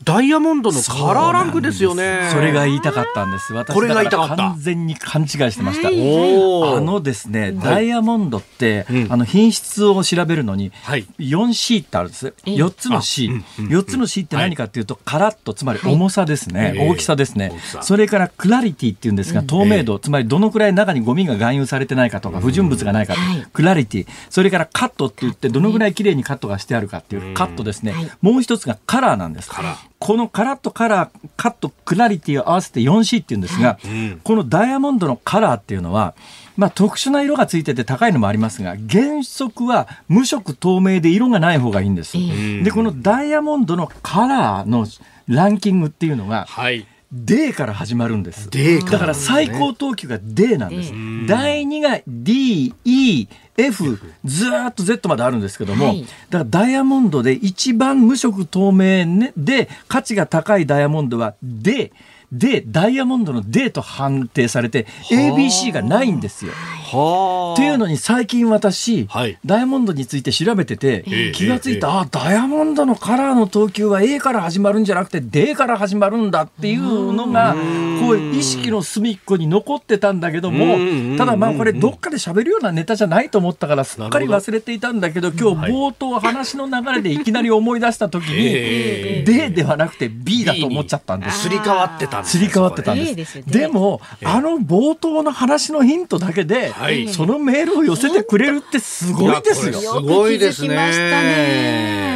[0.04, 2.28] ダイヤモンドのカラーランクですよね。
[2.32, 3.52] それが言いたかったんです。
[3.52, 5.88] 私これが言いたかっただら完全に勘違いしてました。
[5.88, 12.34] あのですね、ダイヤモンドって、うんあの品質を調べるのに、はい 4C ってあるんです。
[12.44, 13.28] 4つの C。
[13.28, 16.60] あうんうん4つの C って何かっていうと、カラッと、つまり重さですね。
[16.60, 17.52] はい大きさですね。
[17.82, 24.06] それからクラリティっていうんですが、透明度、つまりどのくらい中にゴミが含有されてないかとか、不純物がないか、はいクラリティ。
[24.30, 27.92] それからカットって言って、どのぐらい綺麗にカットがしてあるかっていうカットですね。
[27.92, 29.27] はいもう一つがカラーなんです。
[29.48, 36.14] カラーこのカラッとカラー、カット、クラリティを合わせて 4C っていうんですが、んこのダイヤモンドのカラーっていうのは、
[36.56, 42.16] まあ特殊な色がついてて高いのもありますが、原則は無色透明で色がない方がいいんです。
[42.16, 44.86] んで、このダイヤモンドのカラーの
[45.26, 46.86] ランキングっていうのが、はい。
[47.10, 48.50] D から始まるんです。
[48.90, 50.92] だから最高等級が D なんです。
[51.26, 61.92] 第2が D、E、F、ずーっと Z まであるんですけども、はいだからダイヤモンドで一番無色透明、ね、で価値が高いダイヤモンドは D。
[62.30, 66.52] で、ダイヤモンドの D と判定されて、ABC がないんですよ。
[66.96, 67.54] はあ。
[67.54, 69.38] っていうのに最近私、はい。
[69.44, 71.94] ダイヤモンドについて調べてて、ええ気がついた、ええ。
[71.94, 77.54] あダイヤモンドのカラーの等級は A から始まるんじゃなくて D から始まるんだっていうのが
[78.00, 80.78] こう意識の隅っこに残ってたんだけどもう
[81.14, 91.42] んただまあこれどっかで喋るようなネタじゃないと思ったからすっかり忘れていたんだけど今日冒頭話の流れでいきなり思い出した時えに D ではなくて B だと思っちゃったんです。
[91.42, 93.10] すり替わってたんですすり替わってたんです。
[93.10, 93.52] いいですよね。
[93.52, 97.08] でも、あの冒頭の話のヒントだけで、はい。
[97.08, 99.80] そのメールを寄せてくれるってすごいですよ。
[99.80, 102.07] すごいですね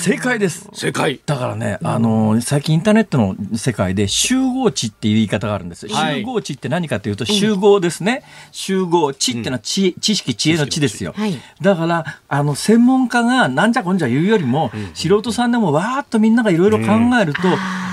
[0.00, 0.68] 正解です。
[0.72, 1.20] 正解。
[1.26, 5.86] だからね、あの最近インターネットの世界で集合値っていう言い方があるんです。
[5.88, 8.22] はい集合値って何かというと集合ですね。
[8.50, 11.12] 集合値っていうのは知知識知恵の知ですよ。
[11.14, 16.86] はいだからあの専門家がなんじゃこんじゃ言うよりも、素人さんでもわーっとみんながいろいろ考
[17.20, 17.40] えると、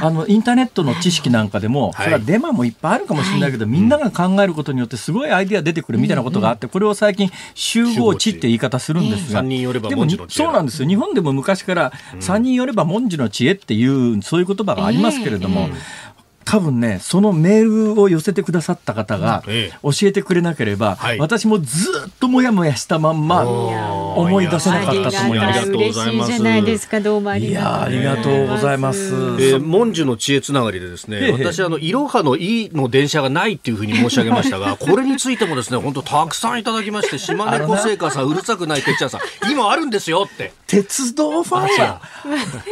[0.02, 10.88] あのインターネットの知識なんかでも、はいそれはデマもいっぱいあるかもしれないけど、みんなが考えることによってすごいアイディア出てくるみたいなことがあって、これを最近集合値って言い方するんですが、でもそうなんですよ。
[10.88, 16.07] 日本でも昔から3人寄れば文字の知恵っていうそういう言葉がありますけれども、ええ
[16.48, 19.78] 多分ねそのメールを寄せてくださった方がええ。
[19.84, 21.20] 教えてくれなければ、はい。
[21.20, 25.60] 私もずっともやもやしたまんまお思い出せなかったと思います。
[25.60, 26.30] ありがとうございます。
[26.30, 27.02] 嬉しいじゃないですか。
[27.02, 29.14] どうもありがとういやありがとうございます。
[29.14, 31.32] えー、文殊の知恵つながりでですね、ええ。
[31.34, 40.54] 私あのいろはのいの電車がないっていうふうに申し上げましたが、 これについてもですね、本当たくさんいただきまして、島根小製菓さん、うるさくないてっちゃんさん、今あるんですよって。
[40.66, 42.02] 鉄道ファンは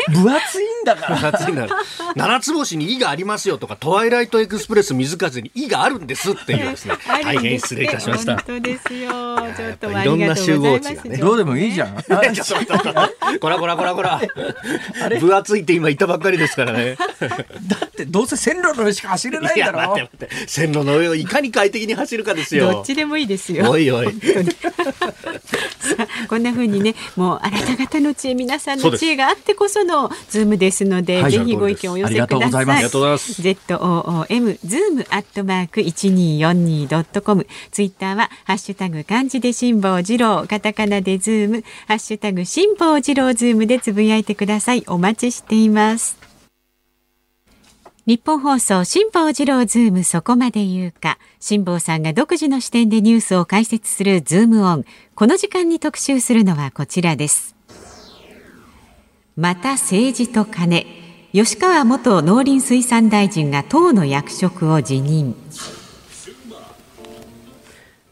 [0.10, 1.22] 分厚いんだから。
[1.22, 1.72] 夏になる
[2.16, 6.96] ななつ星に「い」がありますよとか「トワイライトエクスプレス瑞風に「い」があるんですっていうですね。
[7.08, 8.36] 大変失礼いたしました。
[8.38, 9.12] 本当ですよ。
[9.56, 11.18] ちょっといろんな集合知がね。
[11.18, 11.96] どうでもいいじゃん。
[13.40, 14.22] こらこらこらこら。
[15.20, 16.98] 分厚いって今言ったばっかりですからね。
[17.68, 20.48] だってどうせ線路の上しか走れないいやんだろ待って待って。
[20.48, 22.72] 線路の上をいかに快適に走るかですよ。
[22.72, 23.70] どっちでもいいですよ。
[23.70, 24.08] おいおい。
[24.12, 31.32] さあこんな風にね、もうあなた方の知恵、皆さんの知恵があってこそのズームですので、はい。
[31.32, 32.66] ぜひご意見をお寄せください。
[32.66, 37.48] ありがとうございます Z O O M ズームアットマーク一二四二ドットコム。
[37.72, 44.84] ツイッターはハッシュタグ漢字で辛坊治郎、カタカナでズーム、ハッシュタグ辛坊治郎ズームでつぶやいてください。
[44.88, 46.18] お待ちしています。
[48.08, 57.56] ニッポン放送辛坊治郎ズームそこまで言うか辛坊さんが独自の視点でニュースを解説するズームオンこの時間に特集するのはこちらです
[59.36, 61.05] また政治と金
[61.36, 65.36] 吉川元農林水産大臣が党の役職を辞任。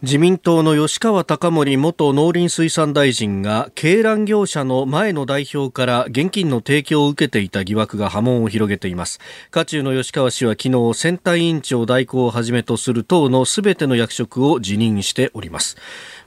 [0.01, 9.21] 自民党の吉川貴盛元農林水産大臣が鶏卵業者の前の代表から現金の提供を受けていた疑惑が波紋を広げています。
[9.51, 15.77] 渦中の吉川氏は昨日選対委員長代行をはじめとする党のすべての役職を辞任しております。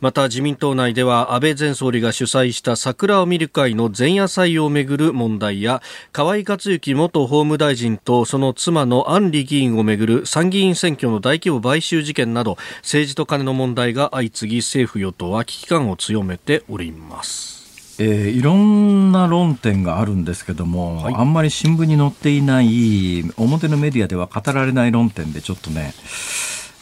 [0.00, 5.82] また自民党内では安倍前総理が主催した桜を見る会の前夜祭をめぐる問題や
[6.12, 17.56] 河井克行元法務大臣とその妻の安里議員をめぐる参議院選挙の大規模買収事件など政治と金の問題が相次ぎ政府与党は危機感を強めております。
[17.98, 21.14] えーいろんな論点があるんですけども、はい。
[21.14, 25.94] あんまり新聞に載っていない表のメディアでは語られない論点でちょっとね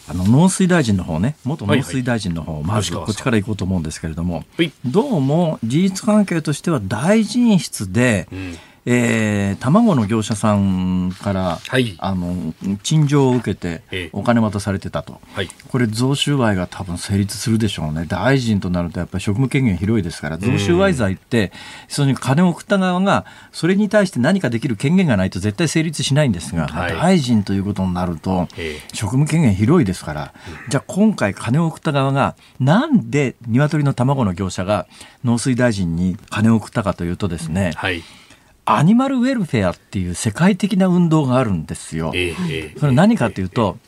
[0.06, 3.12] あの農水大臣の方ね元農水大臣の方、まず吉川さん。
[3.12, 4.72] こっちから行こうと思うんですけれども、はい。
[4.84, 11.94] どうも事実関係としては大臣室で、んえー卵の業者さんから、はい。
[11.98, 14.10] あの陳情を受けてええ。
[14.12, 15.20] お金渡されてたと。
[15.32, 15.48] はい。
[15.68, 18.04] これ贈収賄が多分成立するでしょうね。
[18.06, 21.52] 大臣となるとやっぱり職務権限広いですから、贈収賄罪って、
[21.88, 26.92] それに金を送った側が、それに対して何かできる権限がないと絶対成立しないんですが、はい。
[26.92, 30.34] 大臣ということになるとええ、職務権限広いですから、
[30.68, 34.86] じゃあ今回金を送った側が、なんで鶏の卵の業者が
[35.24, 38.02] 農水大臣に金を送ったかというとですね、はい
[38.66, 42.12] アニマルウェルフェアっていう世界的な運動があるんですよ。
[42.14, 42.34] え
[42.78, 43.78] それ何かというと、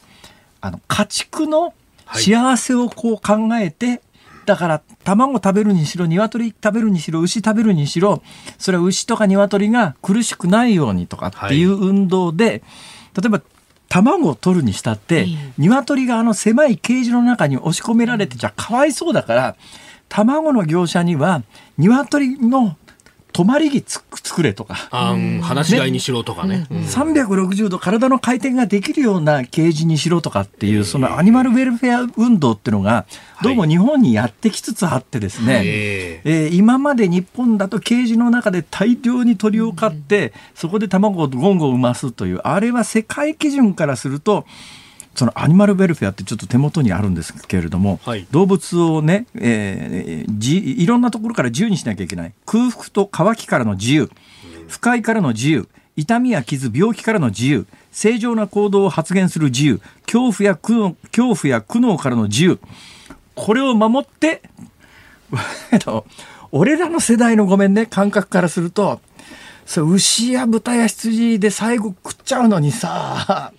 [0.61, 1.73] あの家畜の
[2.13, 4.03] 幸せをこう考えて、
[4.45, 8.23] だから卵食べるにしろ鶏食べるにしろ牛食べるにしろ
[8.59, 12.63] それは牛とか鶏が苦しくないようにとかっていう運動で、
[13.15, 13.43] 例えば
[13.89, 15.53] 卵を取るにしたって、ええ。
[15.59, 19.57] 鶏があの狭いケージの中に押し込められてちゃかわいそうだから
[20.09, 21.43] 卵の業者には
[21.79, 22.77] 鶏の
[23.37, 24.89] 泊まり木つ作れとか。
[24.91, 26.67] あん話し飼いにしろとかね。
[26.71, 26.79] うん。
[26.79, 33.05] 360度体の回転ができるようなケージにしろとかっていうそのアニマルウェルフェア運動っていうのが
[33.43, 44.47] どうも日本にやってきつつあってですね、ええー今まで日本だとケージの中で大量に鳥を飼ってそこで卵をゴンゴン産ますというあれは世界基準からすると
[45.17, 48.27] そのアニマルウェルフェアってちょっと手元にあるんですけれども、はい。
[48.31, 52.33] 動物をね、えーじいろんなところから自由にしなきゃいけない。
[52.45, 54.11] 空腹と渇きからの自由。
[54.69, 55.69] 不快からの自由。
[55.97, 57.67] 痛みや傷病気からの自由。
[57.93, 59.81] 正常な行動を発現する自由。
[60.05, 62.59] 恐怖や苦悩恐怖や苦悩からの自由。
[63.35, 64.43] これを守って
[65.73, 66.07] えっと
[66.53, 67.87] 俺らの世代のごめんね。
[67.87, 69.01] 感覚からすると。
[69.65, 73.53] そう牛や豚や羊で最後食っちゃうのにさ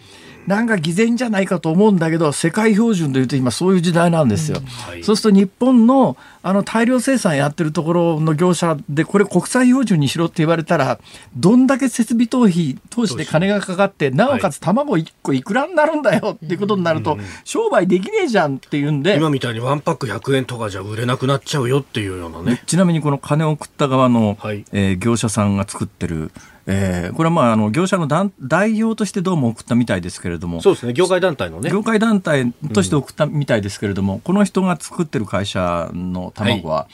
[0.47, 4.59] なんか偽善じゃないかと思うんだけど世界標準でいうと今そういう時代なんですよ。
[4.87, 5.03] はい。
[5.03, 10.97] そうすると日本のあの大量生産やってるところの業者でこれ国際標準にしろって言われたら
[11.35, 22.63] どんだけ設備投費投資で金がかかってなおかつ卵1個いくらになるんだよっていうことになると商売できねえじゃんっていうんで今みたいにワンパック100円とかじゃ売れなくなっちゃうよっていうようなね。
[22.65, 24.63] ちなみにこの金を送った側の、はい。
[24.71, 26.31] えー業者さんが作ってる、
[26.67, 30.93] えーこれはまああの業者の団代表としてどうも送ったみたいですけれども、そうですね。
[30.93, 31.71] 業界団体のね。
[31.71, 36.87] 業界団体として送ったみたいですけれども、この人が作ってる会社の卵は、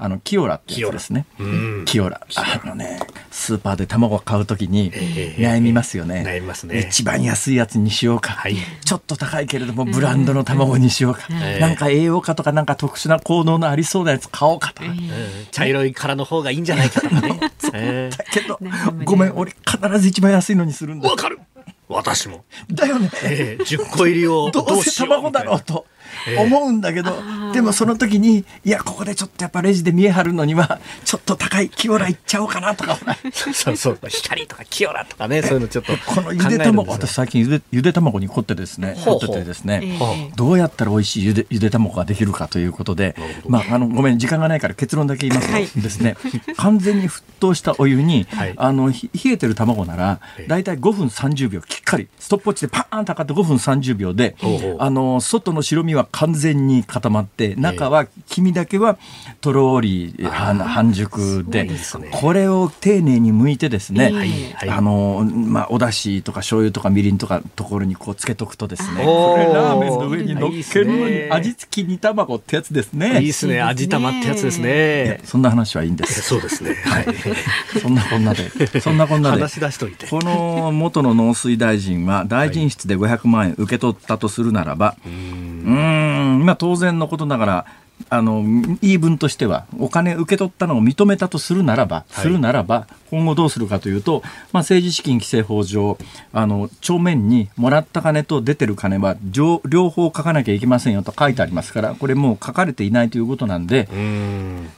[0.00, 1.26] あの、キオラってやつですね。
[1.40, 2.20] うんキオラ。
[2.36, 3.00] あのね、
[3.32, 6.22] スーパーで卵を買うときにええ悩みますよね。
[6.24, 8.30] 悩みますね一番安いやつにしようか。
[8.30, 11.22] はいちょっと高いけれども、ブランドの卵にしようか。
[11.30, 14.84] えなんか栄養価とかなんか特殊な効能のありそうなやつ買おうかと
[15.50, 17.40] 茶色い殻の方がいいんじゃないかとかね。
[17.74, 18.60] えだけど
[19.04, 21.16] ごめん、俺必ず一番安いのにするんだーわ。
[21.16, 21.40] かる
[21.88, 22.44] 私も。
[22.70, 23.10] だよね。
[23.24, 25.97] えー、10個入りを どうせしよ卵だろうとええ
[26.38, 32.98] 思うんだけど、でもその時に、いや、ここでちょっとやっぱレジで見え張るのには、ちょっと高いキオラいっちゃおうかなとか、
[33.32, 33.98] そうそう。
[34.08, 39.88] 光とかキヨラとかね、そういうのちょっとこのゆで卵、私最近ゆでゆで卵に凝ってですね、凝っててですね、え
[40.30, 40.32] え。
[40.36, 43.14] どうやったら美味しいゆでゆで卵ができるかということで、
[43.46, 45.74] まあ、あの、ごめん、時間がないから結論だけ言います。
[45.74, 46.16] とですね、
[46.56, 48.54] 完全に沸騰したお湯に、はい。
[48.56, 54.36] あの、ひ冷えてる卵ならええ、だいたい5分30秒、きっかり、ストップウォッチでパーンとかって5分30秒で
[54.78, 58.98] あの、外の白身は完全に固まって、中は、黄身だけは
[59.40, 61.78] とろり半半熟でね、
[62.12, 64.14] これを丁寧に剥いてですね、はい
[64.54, 64.70] はい。
[64.70, 73.20] あのまあ、お出汁とか醤油とかみりんとかところにこうつけとくとですねこれラーメンの上に乗っけるのに味付き煮卵ってやつですね。
[73.22, 73.60] いいっすね。
[73.60, 75.20] 味玉ってやつですね。
[75.24, 76.22] そんな話はいいんです。
[76.28, 76.74] そうですね。
[76.84, 77.06] はい。
[77.80, 79.40] そんなこんなでそんなこんなで。
[79.40, 80.06] 話し出しといて。
[80.06, 87.66] この元の農水大臣は大臣室で500万円受け取ったとするならば、うーん、まあ当然のことながら、
[88.10, 88.42] あの
[88.80, 94.22] 言い分としてはお金受け取ったのを認めたとするならば、はいするならば今後どうするかというと、
[94.52, 95.98] まあ、政治資金規正法上
[96.32, 103.88] あの帳面にもらった金と出てる金は両両方書かなきゃいけませんよと書いてありますからこれもう書かれていないということなんで。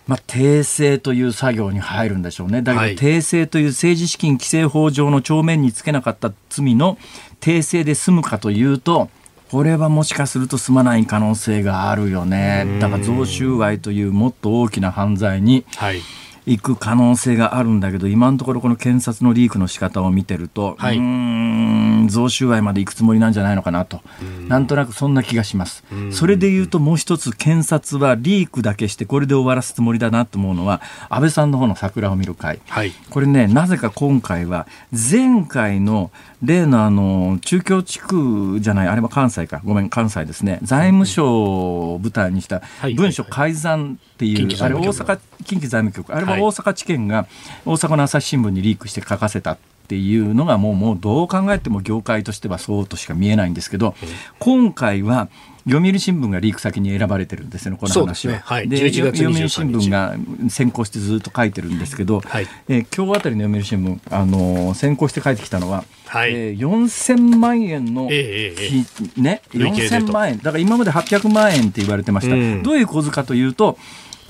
[0.06, 2.62] まあ、訂正という作業に入るんでしょうね。
[2.62, 6.98] だけど、はい訂正という政治資金規正法上の帳面につけなかった罪の
[7.40, 9.08] 訂正で済むかというと、
[9.50, 12.78] これはもしかすると済まない可能性があるよね。
[12.80, 16.00] だから贈収賄というもっと大きな犯罪にはい。
[16.46, 24.00] 行く可能性があるんだけど、今のところこの検察のリークの仕方を見てると、はいうーん、贈収賄まで行くつもりなんじゃないのかなと。
[24.48, 25.84] なんとなくそんな気がします。
[26.10, 32.60] それで言うともう一つ検察はリークだけしてこれで終わらすつもりだなと思うのは安倍さんの方の桜を見る会。
[32.68, 32.92] はい。
[33.10, 36.10] これね、なぜか今回は前回の
[36.42, 47.26] 例のあの中京地区じゃない、あれは関西か、ごめん、関西ですね、財務省を舞台にしたはい文書改ざんっていう、あれ大阪近畿財務局、あれははい大阪地検が
[47.66, 49.58] 大阪の朝日新聞にリークして書かせた。
[49.90, 53.96] っていうのがもうもうどう考えても業界としてはそうとしか見えないんですけど、
[54.38, 55.28] 今回は
[55.68, 58.34] 読売新聞がリーク先に選ばれてるんですよね、この話は。
[58.34, 58.42] ね。
[58.44, 58.68] はい。
[58.68, 60.14] で11月23日読売新聞が
[60.48, 62.46] 先行してずっと書いてるんですけど、はい。
[62.68, 66.32] えー今日あたりの読売新聞、あのー先行して書いてきたのは、はい。
[66.32, 69.94] えー4000万円の、ええええきね、累計でと。
[69.96, 72.62] 4000万円、だから今まで800万円って言われてました、うん。
[72.62, 73.76] どういう構図かというと、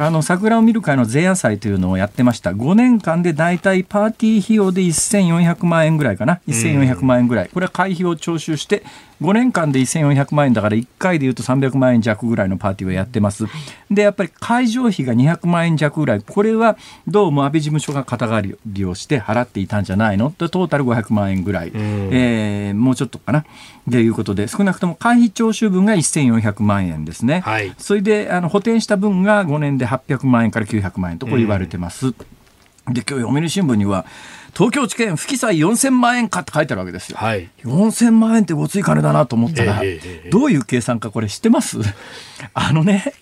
[0.02, 8.82] あの桜を見る会の前夜祭というのをやってました、5年間で大体パーティー費用で1400万円ぐらいかな、1400万円ぐらい、これは会費を徴収して、
[9.20, 13.46] 5年間で1400万円だから、1回でいうと300万円弱ぐらいのパーティーをやってます。
[13.90, 20.30] で、やっぱり会場費が200万円弱ぐらい、これはどうも安倍事務所が肩代わりをして払っていたんじゃないの？
[20.38, 23.44] でトータル500万円ぐらい、えーもうちょっとかな？
[23.90, 27.40] ということで、少なくとも会費徴収分が1400万円ですね。
[27.40, 32.12] はいそれで、あの、補填した分が5年で800万円から900万円とこう言われてます。
[32.12, 34.06] で、今日読売新聞には、
[34.54, 37.16] 東京地検不記載4000万円かって書いてあるわけですよ。
[37.18, 37.48] はい。
[37.64, 39.80] 4000万円ってごつい金だなと思ったら、
[40.30, 41.78] どういう計算かこれ知ってます？
[42.54, 43.12] あのね、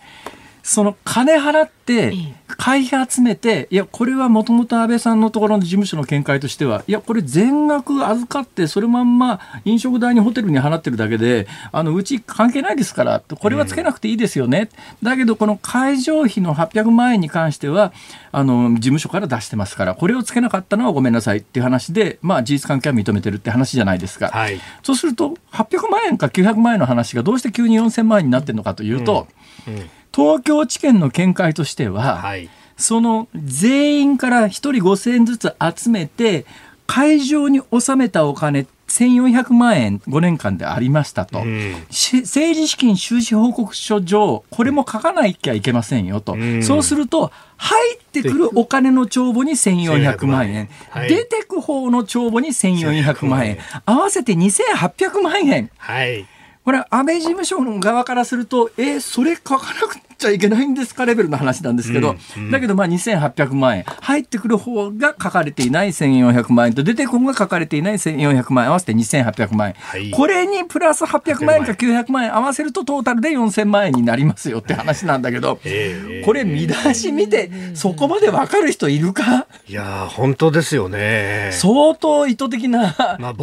[0.63, 2.13] その金払って、
[2.59, 14.71] 会費集めて、いや、これはもともと安倍さんのところの事務所の見解としては、いや、これ全額預かって、それまんま飲食代にホテルに払ってるだけで、あの、うち関係ないですから、これはつけなくていいですよね。
[15.05, 17.93] だけど、この会場費の800万円に関しては、
[18.33, 24.31] あの、事務所から出してますから、これをつけなかったのはごめんなさいっていう話で、まあ、事実関係は認めてるって話じゃないですか。
[24.31, 24.61] はい。
[24.83, 29.29] そうすると、800万円か900万円の話がどうして急に4000万円になってるのかというと、
[29.69, 32.51] うん東京地検の見解としては、はい。
[32.77, 36.45] その全員から1人5000円ずつ集めて、
[36.87, 41.41] 会場に納めたお金1400万円5年間でありましたと。
[41.41, 46.33] うんし政治資金収支報告書上、これも書かなきゃいけませんよと。
[46.33, 55.71] うんそうすると、入ってくるお金の帳簿に1400万円、はい出てく方の帳簿に1400万円、合わせて2800万円。
[55.77, 56.27] はい。
[56.65, 69.75] これ、安倍事務所の側からすると、えーそれ書かなくちゃいけないんですかレベルの話なんですけど、うんうんだけどまあ2800万円、入ってくる方が書かれていない1400万円と出てくる方が書かれていない1400万円合わせて2800万円。
[69.75, 79.47] はいこれにプラス800万円か900万円合わせるとトータルで4000万円になりますよって話なんだけど、ええこれ見出し見てそこまでわかる人いるか？
[79.69, 81.51] いやー本当ですよね。
[81.53, 82.97] 相当意図的な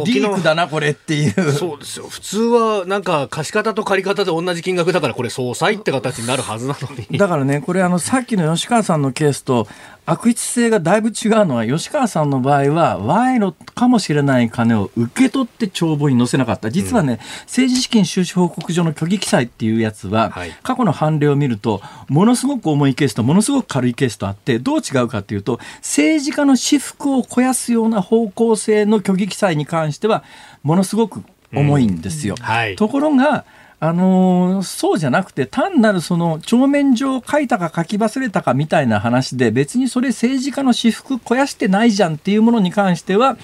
[0.04, 1.52] リのークだな、これっていう。
[1.52, 2.06] そうですよ。
[2.08, 7.18] 普通はなんか貸方と借り方で同じ金額だからこれ総裁って形になるはずなのに。
[7.18, 9.66] だからね、これあの、さっきの吉川さんのケースと、
[10.08, 16.70] 悪質性がだいぶ違うのは、吉川さんの場合は、賄賂かもしれない金を受け取って帳簿に載せなかった。
[16.70, 30.24] 実はね、政治資金収支報告書の虚偽記載っていうやつは、はい過去の判例を見ると、ものすごく重いケースとものすごく軽いケースとあって、どう違うかっていうと、政治家の私服を肥やすような方向性の虚偽記載に関しては、
[30.62, 32.36] ものすごく重いんですよ。
[32.40, 32.76] はい。
[32.76, 33.44] ところが、
[33.78, 43.36] あのーそうじゃなくて単なるその帳面上書いたか書き忘れたかみたいな話で別にそれ政治家の私服肥やしてないじゃんっていうものに関しては、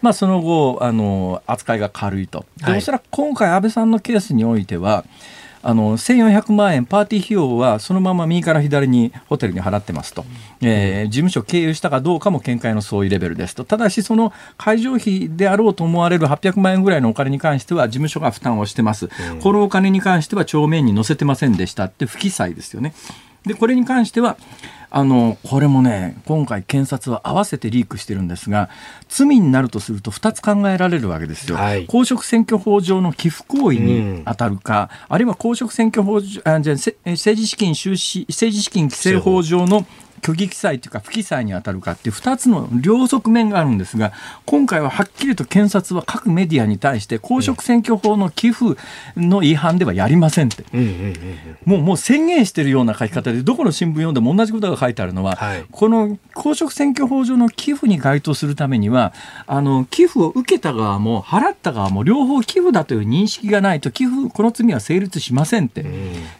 [0.00, 2.46] まあ、その後、あのー扱いが軽いと。
[2.58, 5.04] ではいおそらく今回安倍さんのケースにおいては
[5.66, 10.24] あの1400万円パーティー費用はそのまま右から左にホテルに払ってますと、
[10.60, 13.64] えー事務所経由したかどうかも見解の相違レベルですと。
[13.64, 19.08] ただしその会場費であろうと思われる800万円ぐらいのお金に関しては事務所が負担をしてます、
[19.42, 22.94] このお金に関しては帳面に載せてませんでしたって不記載ですよね。
[23.46, 24.36] でこれに関しては
[24.96, 28.70] あのこれもね今回検察は合わせてリークしてるんですが
[29.08, 31.86] 罪になるとすると2つ考えられるわけですよ、はい。
[31.86, 39.84] 公職選挙法上の寄付行為に当たるか、あるいは公職選挙法上あじゃ政治資金収支政治資金規正法上の
[40.24, 44.12] 虚偽記載というか不記載に当たるかっていう2つの両側面があるんですが
[44.46, 48.80] 今回ははっきりと検察は各メディアに対して公職選挙法の寄付
[49.16, 50.64] の違反ではやりませんって。
[51.66, 55.64] もうもう宣言してるような書き方でどこの新聞読んでも同じことが書いてあるのは、はい。
[55.70, 59.12] この公職選挙法上の寄付に該当するためには
[59.46, 65.84] あの寄付を受けた側も払った側も両方寄付だという認識がないと寄付この罪は成立しませんって。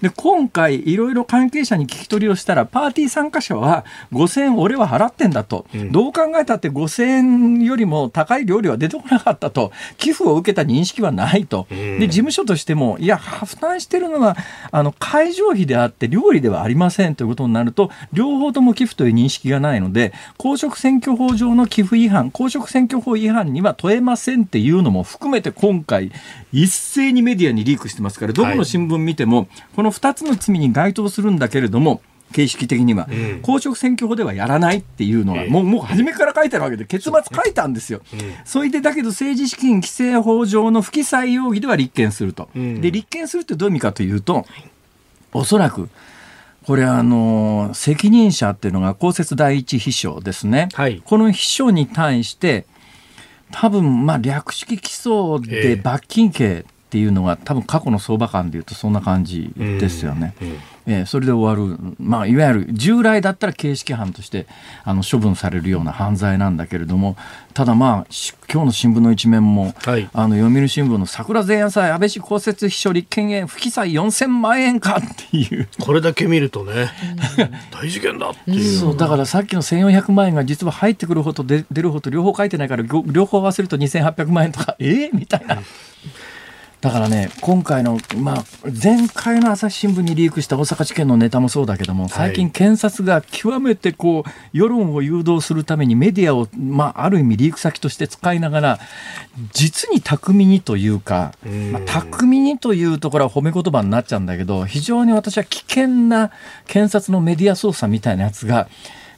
[0.00, 3.73] で今回いろいろ関係者に聞き取りをしたらパーティー参加者は
[4.12, 5.90] 5000円俺は払ってんだと、ん。
[5.90, 9.72] どう考えたって5000円よりも高い料理は出てこなかったと。
[9.96, 11.98] 寄付を受けた認識はないと、うん。
[11.98, 14.36] で事務所としてもいや負担してるのは
[14.70, 26.12] あの会場費であって料理ではありませんということになると両方とも寄付という認識がないので公職選挙法上の寄付違反公職選挙法違反には問えませんっていうのも含めて今回
[26.52, 32.00] 一斉にメディアにリークしてますからどこの新聞見ても、この2つの罪に該当するんだけれども
[32.32, 35.50] 形式的には、うん公職選挙法ではやらないっていうのが、ええ。
[35.50, 38.00] もうもう初めから書いてあるわけで結末書いたんですよ。
[38.44, 42.48] それでだけど政治資金規正法上の不記載容疑では立件すると。
[42.54, 44.46] うんで立件するってどういう意味かというと、
[45.32, 45.88] おそらく
[46.66, 50.68] これあの責任者っていうのが公設第一秘書ですね。
[50.72, 51.02] はい。
[51.04, 52.66] この秘書に対して
[53.52, 55.76] 多分まあ略式起訴ええ。
[55.76, 60.34] で罰金刑っていうのが多分過去の相場感でいうとそんな感じですよね。
[60.40, 64.46] うんえーそれで終わる、まあ、いわゆる従来だったら形式犯として
[64.84, 67.16] あの処分されるような犯罪なんだけれども
[67.54, 75.68] ただまあし今日の新聞の一面も、はいあの読売新聞の桜前夜祭安倍氏公設秘書立憲へ不記載4000万円かっていう。
[75.80, 76.90] これだけ見るとね、
[77.70, 78.78] 大事件だっていう。
[78.78, 85.62] そうだからさっきの1400万円が実は入ってくる方と出出る方と両方書いてないから両両方合わせると2800万円とかええみたいな。
[86.84, 98.78] だからね今回の、まあ、前回の朝日新聞にリークした大阪地検のネタもそうだけども最近検察が極めてこう世論を誘導するためにメディアを、まあ、ある意味リーク先として使いながら
[99.54, 101.32] 実に巧みにというか、
[101.72, 106.32] まあ、巧みにというところは褒め言葉になっちゃうんだけど非常に私は危険な
[106.66, 108.68] 検察のメディア捜査みたいなやつが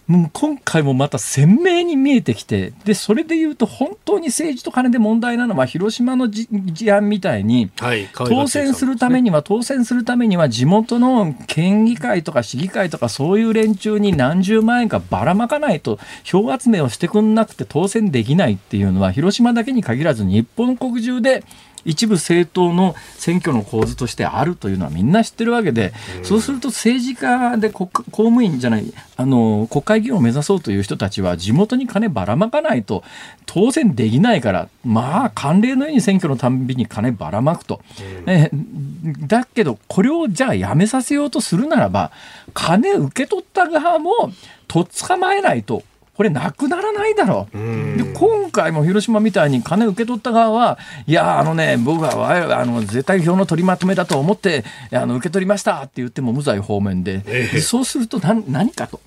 [0.07, 21.43] もう今回もまた鮮明に見えてきてでそれで言うと本当に政治と金で問題なのは広島のじ事案みたいにはい、当選するためには当選するためには地元の県議会とか市議会とかそういう連中に何十万円かばらまかないと票集めをしてくんなくて当選できないっていうのは広島だけに限らず日本国中で
[21.87, 33.03] 一部政党の選挙の構図としてあるというのはみんな知ってるわけで、そうすると政治家で国公務員じゃないあの国会議員を目指そうという人たちは地元に金ばらまかないと
[33.47, 37.81] 当選できないからまあ慣例のように選挙のたんびに金ばらまくと、
[38.27, 38.51] え
[39.27, 42.11] だけどこれをじゃあやめさせようとするならば
[42.53, 44.33] 金受け取った側も
[44.69, 45.83] とっ捕まえないと
[46.17, 47.57] これなくならないだろう。
[47.57, 59.01] で今回も広島みたいに金受け取った側はいやあのね僕はあの絶対票の取りまとめだと思ってあの受け取りましたって言っても無罪方面で、えー、そうすると何何かと。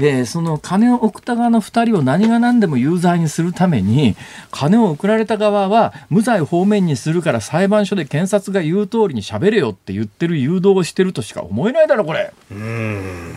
[0.00, 4.16] えー、その金を送った側の2人を何が何でも有罪にするために
[4.52, 12.32] 金を送られた側は無罪方面にするから裁判所で検察が言う通りに喋れよって言ってる誘導をしてるとしか思えないだろこれ。
[12.52, 13.36] うん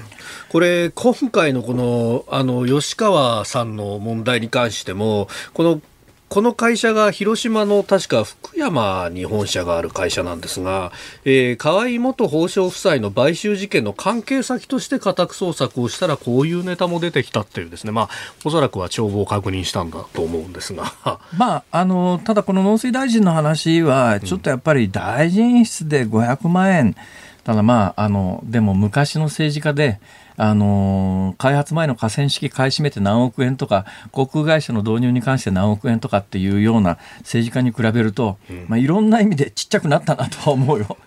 [0.52, 5.82] これ、今回のこの、あの、吉川さんの問題に関しても、この
[6.28, 10.92] この会社が広島の確か福山に本社がある会社なんですが、
[11.24, 18.10] えー、河合元法相夫妻の買収事件の関係先として家宅捜索をしたらこういうネタも出てきたっていうですね、まあ、
[18.46, 20.94] おそらくは帳簿を確認したんだと思うんですが。
[21.38, 26.96] まあ、あの、ただこの農水大臣の話は、ちょっとやっぱり大臣室で500万円、
[27.44, 30.00] ただまあ、あの、でも昔の政治家で、
[30.44, 40.98] あの開発前の河川敷買い占めて何億円とか航空会社の導入に関して何億円とかっていうような政治家に比べると、まあ、いろんな意味でちっちゃくなったなとは思うよ。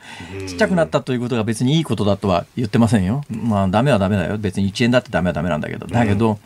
[0.46, 3.24] ちっちゃくなったということが別にいいことだとは言ってませんよ。
[3.28, 4.38] まあダメはダメだよ。
[4.38, 5.88] 別に1円だってダメはダメなんだけど。
[5.88, 6.38] だけど、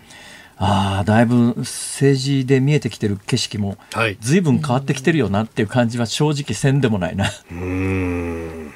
[0.57, 3.77] ああだいぶ政治で見えてきてる景色も
[4.21, 7.27] 随分変わってきてるよなっていう感じは正直せんでもないな。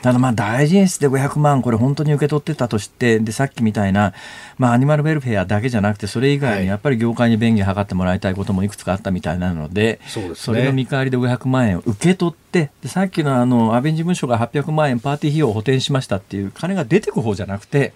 [0.03, 4.13] ただまあ大臣室で500万これ本当に受け取ってたとしてでさっきみたいな、
[4.59, 10.01] まあ、アニマルウェルフェアだけじゃなくてそれ以外にやっぱり業界に便宜を図ってもらいたいこともいくつかあったみたいなので、
[10.35, 17.93] それの見返りで500万円を受け取ってでさっきのあの安倍事務所が800万円パーティー費用を補填しましたっていう金が出てく方じゃなくて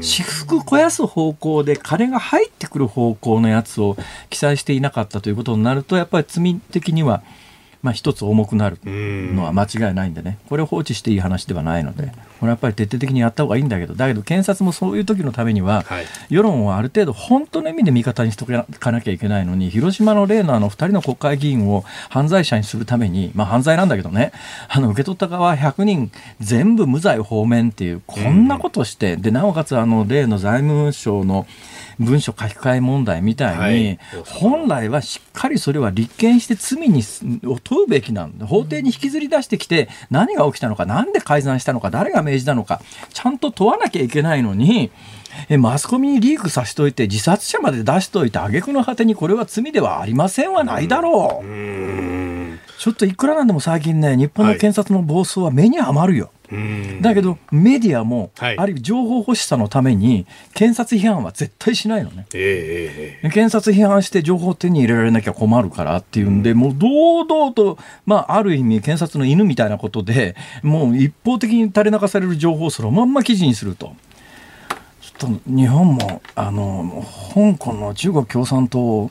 [0.00, 3.96] 私服肥やす方向で金が入ってくる方向のやつを
[4.30, 7.22] 記載していなかったということになるとやっぱり罪的には
[7.82, 15.84] まあ、一つ重くなるのは間違いないんでね、これを放置していい話ではないので、これはやっぱり徹底的にやった方がいいんだけど、だけど検察もそういう時のためには、
[16.28, 18.46] 世論をある程度、本当の意味で味方にしてお
[18.78, 24.32] かなきゃいけないのに、広島の例のあの2人の国会議員を犯罪者にするために、まあ、犯罪なんだけどね、
[24.68, 26.10] あの受け取った側100人
[26.40, 31.46] 全部無罪方面っていう、こんなことして、でなおかつあの例の財務省の
[32.00, 37.02] 文書書き換え問題みたいに、はい、本来はしっかりそれは立件して罪に
[37.62, 38.46] 問うべきなんだ。
[38.46, 42.80] 法廷に引きずり出してきて何が起きたのかなんで改ざんしたのか誰が命じたのか
[43.12, 44.90] ちゃんと問わなきゃいけないのに
[45.48, 51.46] えマスコミにリークさせといて自殺者まで出しといて挙句の果てにこれは罪ではありませんはないだろう。
[51.46, 56.26] うちょっといくらなんでも最近ね日本の検察の暴走は目に余るよ。
[56.26, 56.39] はい
[57.00, 73.94] だけどメディアも、はい、あるいは情報欲しさのために検察批判は絶対しないのね、えー、検察批判して情報を手に入れられなきゃ困るからっていうんで、うん、もう堂々と、まあ、ある意味検察の犬みたいなことで もう一方的に垂れ流される情報をそのまんま記事にすると。
[75.00, 79.10] ちょっと日本もあの香港の中国共産党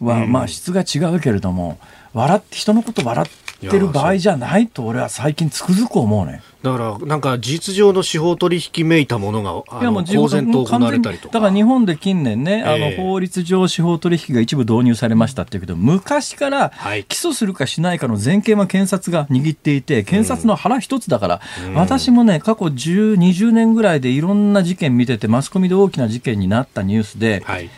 [0.00, 1.78] は、うん、まあ質が違うけれども
[2.12, 6.26] 笑って人のこと笑ってってる場合じゃないと俺は最近つくづく思う。
[6.26, 6.42] ね。
[6.62, 11.34] だからなんか事実上の司法取引めいたものがいやもう公然と行われたりとか。
[11.34, 16.72] だから日本で近年ね、えー、あの法律上司法取引が一部導入されましたっていうけど昔から
[17.08, 27.70] 起訴するかしないかの全権は検察が握っていて検察の腹一つだから、うん、私もね過去10、20年ぐらいでいろんな事件見ててマスコミで大きな事件になったニュースで、はい。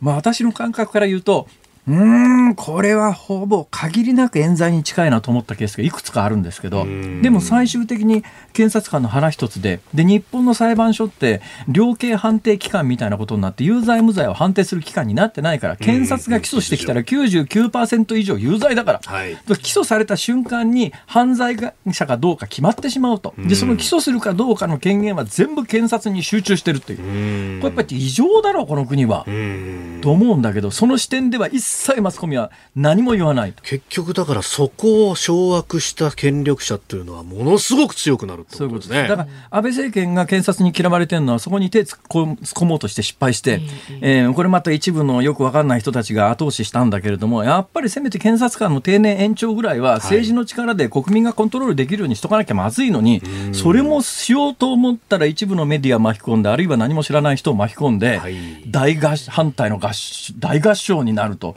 [0.00, 1.48] まあ、私の感覚から言うと
[1.88, 6.84] うんこれはほぼ限りなく冤罪に近いなと思ったケースがいくつかあるんですけど
[7.22, 21.56] でも最終的に検察官の腹一つでで日本の裁判所って量刑判定機関みたいなことになって有罪無罪を判定する機関になってないから検察が起訴してきたら99%以上有罪だから、はい、起訴された瞬間に犯罪
[21.92, 23.34] 者かどうか決まってしまうと。
[23.38, 27.60] でその起訴するかどうかの権限は全部検察に集中してるっていう。
[27.60, 29.24] これやっぱり異常だろうこの国は。
[30.00, 39.08] と思うんだけどその視点では一切マスコミは何も言わない結局だからそこを掌握した権力者っていうのはものすごく強くなるってことですね。
[39.08, 43.60] だから安倍政権が検察に嫌われてるのはそこに手突っ込もうとして失敗して、
[44.00, 58.36] えー、これまた一部のよく分かんない人たちが後押ししたんだけれどもやっぱりせめて検察官の定年延長ぐらいは政治の力で国民がコントロールできるようにしとかなきゃまずいのに、はい、それもしようと思ったら一部のメディア巻き込んであるいは何も知らない人を巻き込んで、はい、
[58.70, 59.90] 大合反対の合
[60.38, 61.56] 大合唱になると。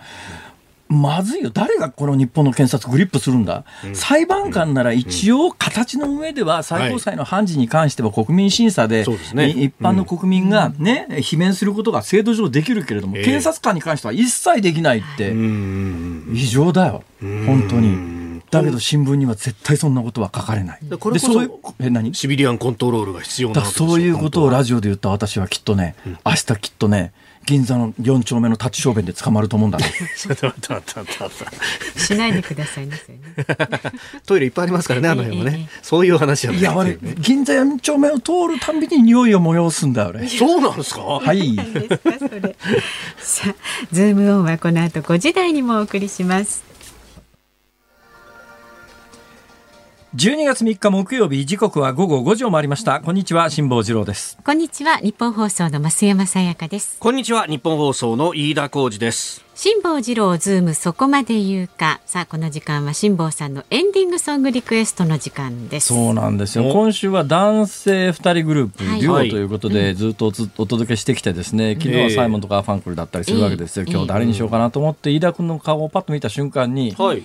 [0.92, 1.52] まずいよ。
[1.54, 9.06] 誰がこの日本の検察グリップするんだ、うん、裁判官なら一応形の上では最高裁の判事に関しては国民審査で、
[9.36, 15.32] ね、一般の国民がね、罷免することが制度上できるけれども、検察官に関しては一切できないって、
[16.34, 17.04] 異常だよ。
[17.22, 18.42] 本当に。
[18.50, 20.80] だけど新聞には絶対そんなことは書かれない。
[20.82, 21.52] でこれこそそういう
[21.82, 22.16] え何？
[22.16, 25.96] シビリアンコントロールが必要なそういうことをラジオで言った私はきっとね、
[26.26, 27.14] 明日きっとね、
[27.46, 29.86] 銀座の4丁目の立ち小便で捕まると思うんだね。
[30.18, 33.00] ちょっと待って待って待って待ってしないでくださいね。
[34.28, 35.70] トイレいっぱいありますからね、あの辺はえええね。
[35.82, 40.28] そういう話じゃないいや、俺っていうね、銀座4丁目を通るたんびに匂いを催すんだよ、俺。
[40.30, 41.02] そうなんですか？
[41.02, 41.56] はい。
[43.18, 43.56] さあ、
[43.92, 46.69] ズームオンはこの後5時台にもお送りします。
[50.16, 53.00] 12月3日木曜日、時刻は午後5時を回りました。
[53.00, 54.40] こんにちは、辛坊治郎です。
[54.44, 56.98] こんにちは、ニッポン放送の増山さやかです。
[57.00, 59.46] こんにちは、ニッポン放送の飯田浩司です。
[59.54, 62.02] 辛坊治郎ズームそこまで言うか。
[62.08, 65.90] さあ、この時間は辛坊さんのエンディングソングリクエストの時間です。
[65.90, 66.68] そうなんですよ。
[66.68, 73.86] お今週は男性2人グループ、はいデュオということで、ずっとお届けしてきてですね、昨日はサイモンとガーファンクルだったりするわけですよ。
[73.88, 77.22] ええ今日誰にしようかなと思って、飯田君の顔をパッと見た瞬間に、はい。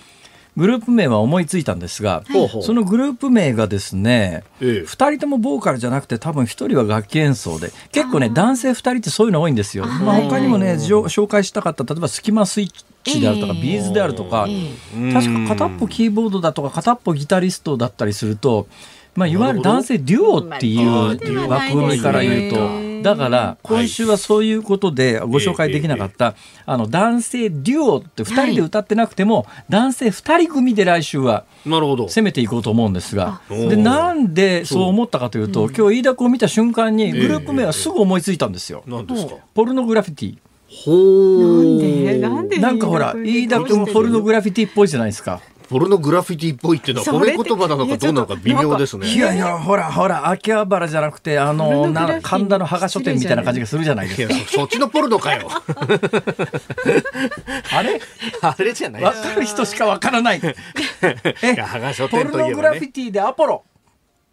[0.57, 2.63] グループ名は思いついたんですが、ほうほう。
[2.63, 4.85] そのグループ名がですね、ええ。
[4.85, 9.85] 2人ともボーカルじゃなくて多分1人は楽器演奏で結構ね男性2人ってそういうの多いんですよ。
[9.85, 13.61] まあ、他にもね紹介したかった例えばスキマスイッチであるとか、ええ。
[13.61, 18.67] ビーズであるとか、え確か片っぽキーボードだとか片っぽギタリストだったりすると、
[19.15, 22.84] まあ、いわゆる男性デュオっていまあう枠組みから言うと。
[23.03, 26.35] だから今週はそういうことでご紹介できなかった
[26.65, 32.07] あの男性デュオって2人で歌ってなくても男性2人組で来週はなるほど。
[32.07, 33.41] 攻めていこうと思うんですが。
[33.49, 38.83] あでなんでそう思ったかというと今日飯田君を見た瞬間にグループ名はすぐ思いついたんですよ。
[38.87, 39.35] 何ですか？
[39.53, 40.37] ポルノグラフィティ。
[40.67, 42.19] ほなんで？
[42.19, 45.41] なんでなんかほら飯田君ポルノグラフィティっぽいじゃないですか。
[45.67, 49.07] ポルノグラフィティっぽいっていうのは褒め言葉なのかどうなのか微妙ですね。
[49.07, 54.33] いやいやほらほら秋葉原じゃなくてあのな神田の羽賀書店みたいな感じがするじゃないですか。
[54.51, 55.49] そそっちのポルノかよ。
[57.71, 57.99] あれ？
[58.41, 60.41] あれじゃないわかる人しかわからない。
[61.41, 62.79] えいや羽賀書ポ店ルノグラといえばね。
[62.79, 63.63] フィティでアポロ。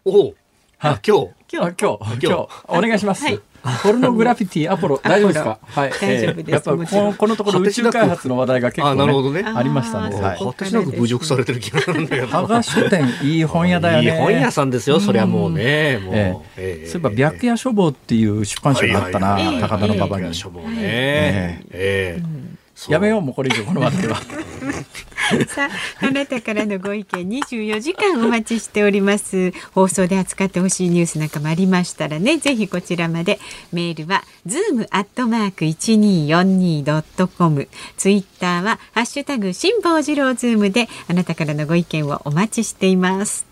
[0.05, 0.35] おう
[0.79, 1.29] あ、今日。
[1.51, 3.23] 今日今日今日お願いします。
[3.23, 5.57] はいポルノグラフィティアポロ大丈夫ですか？
[5.63, 5.91] はい。
[6.01, 10.15] 大丈夫ですえーやっぱもちろんこのこのところ宇宙開発の話題が結構あなるほどねねありましたね。
[10.21, 10.45] はいそ。
[10.51, 12.27] 果てしなく侮辱されてる気がするんだけど。
[12.27, 14.03] 羽賀書店いい本屋だよね。
[14.03, 15.99] いい本屋さんですよ、そりゃもうね。
[16.03, 16.13] もう。
[16.57, 20.67] ええそういえば白夜書房っていう出版社があったな、はいはいはい高田馬場に、書房ね。
[20.79, 22.23] えええ
[22.75, 24.17] そうやめようもうこれ以上この話題は
[25.47, 25.69] さ
[26.01, 29.53] あ、あなたからのご意見24時間お待ちしております。
[29.71, 33.39] 放送で扱ってほしいニュースなんかもありましたらね、ぜひこちらまで。
[33.71, 37.67] メールは zoom アットマーク一二四二ドットコム。
[37.97, 43.45] ツイッターはハッシュタグ辛坊治郎ズームであなたからのご意見をお待ちしています。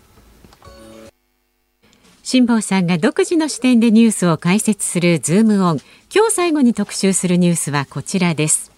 [2.22, 5.80] 辛坊さんが独自の視点でニュースを解説するズームオン。
[6.14, 8.71] 今日最後に特集するニュースはこちらです。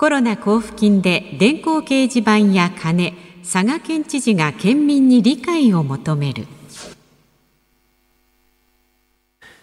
[0.00, 6.46] コロナ交付金で電光掲示板や金佐賀県知事が県民に理解を求める。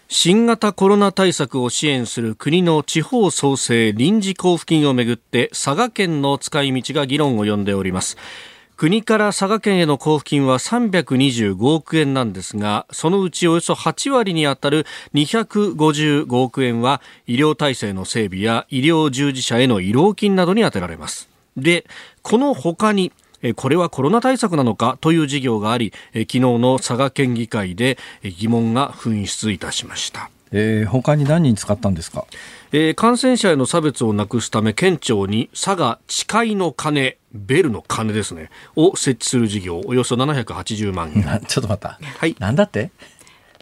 [0.06, 8.16] 新型コロナ対策を支援する国の地方創生臨時交付金をめぐって佐賀県の使い道が議論を呼んでおります。
[8.78, 21.28] 国から佐賀県への交付金は325億円なんですがそのうちおよそ8割にあたる255億円は医療体制の整備や医療従事者への慰労金などに充てられます。
[21.56, 21.86] で
[22.22, 23.10] この他に
[23.56, 30.30] これはコロナ対策なのかという事業があり昨日の佐賀県議会で疑問が噴出いたしました。
[30.52, 32.26] えー、他に何人使ったんですか？
[32.72, 42.36] えー感染者への差別をなくすため県庁に佐賀誓いの鐘ベルの鐘ですねを設置する事業およそ780万円な ちょっと待った、はい。
[42.38, 42.90] なんだって？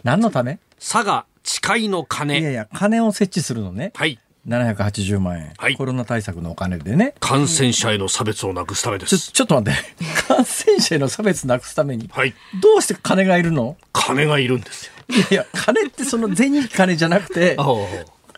[0.03, 0.59] 何のため？
[0.79, 3.91] 佐賀誓いのいや鐘いや金を設置するのね。
[3.95, 4.19] はい。
[4.47, 5.75] 780万円、はい。
[5.75, 7.15] コロナ対策のお金でね。
[7.19, 9.79] 感染者への差別をなくすためでちょすちょっと待って。
[10.27, 12.33] 感染者への差別なくすためにはい。
[12.61, 13.75] どうして金がいるの？
[13.91, 14.93] 金がいるんですよ。
[15.09, 17.55] いやいや金ってその銭金じゃなくて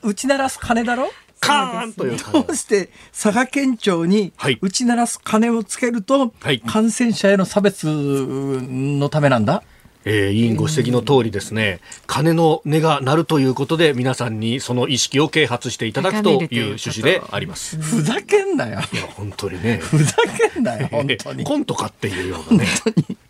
[0.03, 1.09] 打ち鳴らす金だろ？
[1.41, 2.43] カーンという鐘。
[2.43, 4.57] どうして佐賀県庁にはい。
[4.61, 6.59] 打ち鳴らす鐘をつけると、はい。
[6.59, 9.63] 感染者への差別のためなんだ？
[10.05, 17.75] えー委員ご指摘の通りですね、鐘の音が鳴るということで、皆さんにその意識を啓発していただくという趣旨であります。
[17.75, 18.75] いふざけんなよ。
[18.75, 18.81] や、
[19.15, 19.77] 本当にね。
[19.77, 20.15] ふざ
[20.53, 21.43] けんなよ本当に。
[21.45, 22.69] コントかっていうようなね。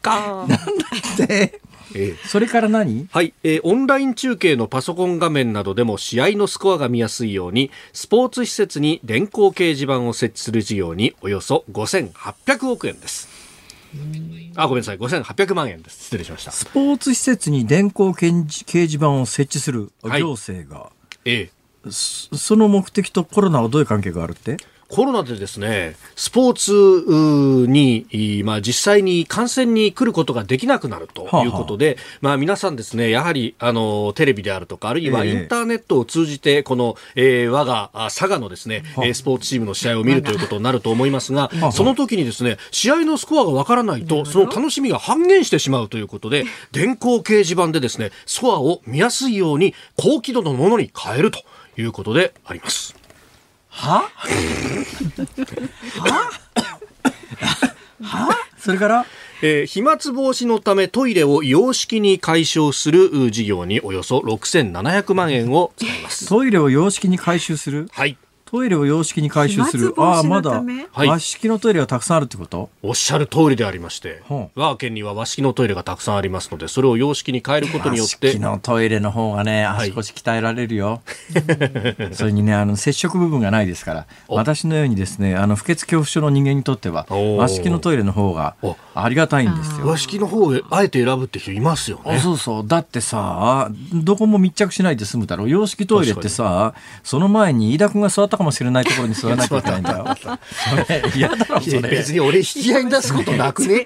[0.03, 1.25] カーン。
[1.27, 1.59] で
[1.95, 3.07] えーそれから何？
[3.11, 13.27] はい、えーオンライン中継のパソコン画面などでも試合のスコアが見やすいようにスポーツ施設に電光掲示板を設置する事業におよそ5800億円です。
[14.55, 14.97] あごめんなさい。
[14.99, 16.03] 5800万円です。
[16.03, 16.51] 失礼しました。
[16.51, 20.21] スポーツ施設に電光掲示掲示板を設置するはい。
[20.21, 20.91] 行政が、
[21.25, 21.49] え
[21.85, 21.89] え。
[21.89, 24.57] そその目的とコロナはどういう関係があるって？
[24.89, 31.95] コロナでですね、スポーツに、まあ、実際に観戦に来ることができなくなるということで、はあ。
[31.95, 51.43] はあ、まあ、皆さんですね、やはり、あの、テレビであるとか、あるいはインターネットを通じて、この、えー、我が佐賀のですね、はあ、スポーツチームの試合を見るということになると思いますが、はあ、その時にですね、試合のスコアがわからないと、その楽しみが半減してしまうということで、電光掲示板でですね、スコアを見やすいように高輝度のものに変えると
[51.77, 52.98] いうことであります。
[53.79, 54.09] は？
[56.01, 56.31] は？
[58.01, 58.35] は？
[58.57, 59.05] それから？
[59.41, 66.27] えー、飛沫防止のためトイレを洋式に改修する事業におよそ6700万円を使います。
[66.27, 67.87] トイレを洋式に改修する？
[67.91, 68.17] はい
[68.51, 69.93] トイレを洋式に改修する。
[69.97, 70.63] ああ、まだ
[70.95, 78.27] 和式のトイレがたくさんあるってこと、おっしゃる通りでありまして、我が県には和式のトイレがたくさんありますので、それを洋式に変えることによって。
[78.27, 81.01] 和式のトイレの方がね、足腰鍛えられるよ。
[81.99, 87.05] はい、それにね、あの接触部分がないですから、私のようにですね、あの不潔恐怖症の人間にとっては、
[87.37, 88.55] 和式のトイレの方が
[88.95, 89.85] ありがたいんですよ。
[89.85, 92.17] 和式の方をあえて選ぶって人いますよね。
[92.17, 92.67] そうそう。
[92.67, 95.49] だってさ、どこも密着しないで済むだろう。
[95.49, 96.73] 洋式トイレってさ、
[97.03, 100.05] その前に飯田君が座ったかもしれないところに座らなきゃいけないんだよ。
[100.17, 101.81] それ嫌だろ、それ。
[101.81, 103.85] 別に俺引き合いに出すことなくね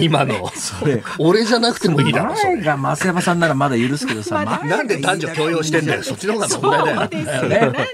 [0.00, 0.50] 今の。
[0.54, 1.02] それ。
[1.18, 2.60] 俺じゃなくてもいいだろ、それ。
[2.60, 6.02] が増山さんならまだ許すけどさ、なんで男女共用してんだよ。
[6.02, 6.70] そっちの方が問
[7.10, 7.72] 題だよ。
[7.72, 7.86] ね。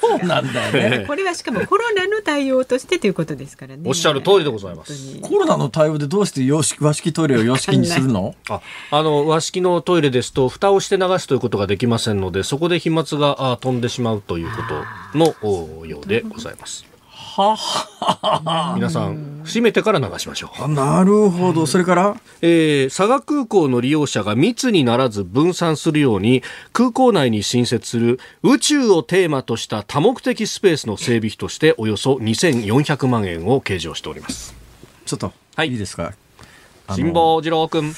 [0.00, 1.04] そうなんだよね。
[1.06, 3.82] これはしかもコロナの対応としてということですからね。
[3.86, 5.20] おっしゃる通りでございます。
[5.22, 8.34] コロナの対応でどうして洋式和式トイレを洋式にするの？
[8.48, 8.60] あ
[8.90, 14.74] あの和式のトイレですと蓋をして流すということができませんのでそこで飛沫があ飛んでしまうということ
[15.14, 15.34] の
[15.86, 16.84] ようでございます。
[17.36, 20.68] は皆さん閉めてから流しましょう。
[20.68, 21.66] なるほど。
[21.66, 26.42] それから、えー、佐賀空港の利用者が密にならず分散するように
[26.72, 34.54] 空港内に新設する宇宙をテーマとした多目的スペースの整備費としておよそ2400万円を計上しております。
[35.04, 36.12] ちょっと、はい、いいですか？
[36.94, 37.92] 辛坊治郎君。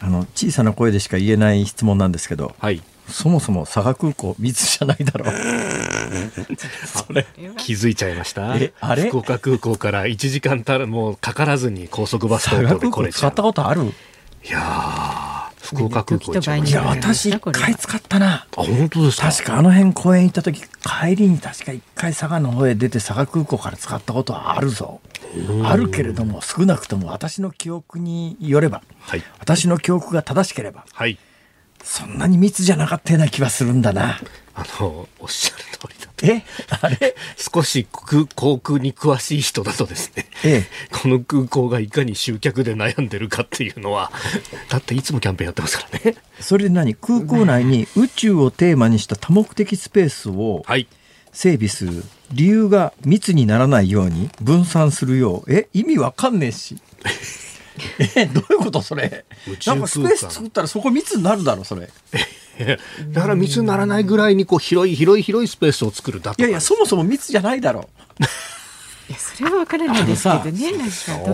[0.00, 5.34] あの小さな声でしか言えない質問なんですけど、はい、そもそも佐賀空港密じゃないだろう。
[6.86, 7.26] それ
[7.56, 8.56] 気づいちゃいました？
[8.56, 9.08] えあれ？
[9.08, 13.82] 福岡空港から1時間たらもうかからずに高速バス等々で来れったことある？
[14.44, 18.46] いや福岡空港いや私一回使ったな。
[18.56, 19.30] あ本当ですか？
[19.30, 25.00] 確かあの辺公園行った時帰りに確か一回佐賀の方へ出て佐賀空港から使ったことはあるぞ。
[25.64, 31.18] あるけれども少なくとも私の記憶によれば、はい、私の記憶が正しければ、はい、
[31.88, 34.20] そんなに密じゃなかったような気はするんだな。
[34.54, 36.26] あの、おっしゃる通りだと。
[36.26, 36.44] え？
[36.82, 37.14] あれ？
[37.36, 37.86] 少し
[38.34, 44.10] 航空に詳しい人だとですね、ええ、この空港がいかに集客で悩んでるかっていうのは、
[44.68, 46.16] だっていつもキャンペーンやってますからね。
[46.40, 46.94] それで何？
[46.94, 50.64] 空港内に宇宙をテーマにした多目的スペースを
[51.32, 52.02] 整備する。
[52.32, 55.52] 理由が密にならないように分散するよう。
[55.52, 55.68] え？
[55.72, 56.78] 意味わかんねえし。
[58.16, 59.24] えどういうことそれ？
[59.66, 61.88] なんかスペース作ったらそこ密になるだろそれ。
[63.12, 67.88] だから密にならないぐらいにこう広い広い広いスペースを作るだといやいやそもそも密じゃないだろ。
[69.08, 70.72] いやそれは分からないですけどね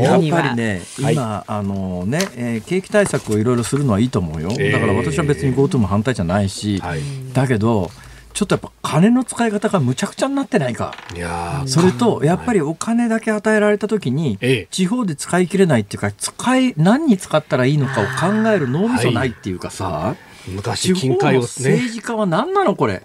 [0.02, 7.00] やっぱりね今、はい、あのね、えー、景気対策をいろいろするのはいいと思うよ、だから私は別に GoTo も反対じゃないし、はい、
[7.32, 7.90] だけど
[8.32, 10.94] ちょっとやっぱ金の使い方がむちゃくちゃになってないか。
[11.14, 14.38] いやそれと、やっぱりお金だけ与えられた時に、
[14.70, 23.02] 地方で使い切れないっていうか、使い、何に使ったらいいのかを考える脳みそないっていうかさ、はい昔金塊を、ね、政治家は何なのこれ？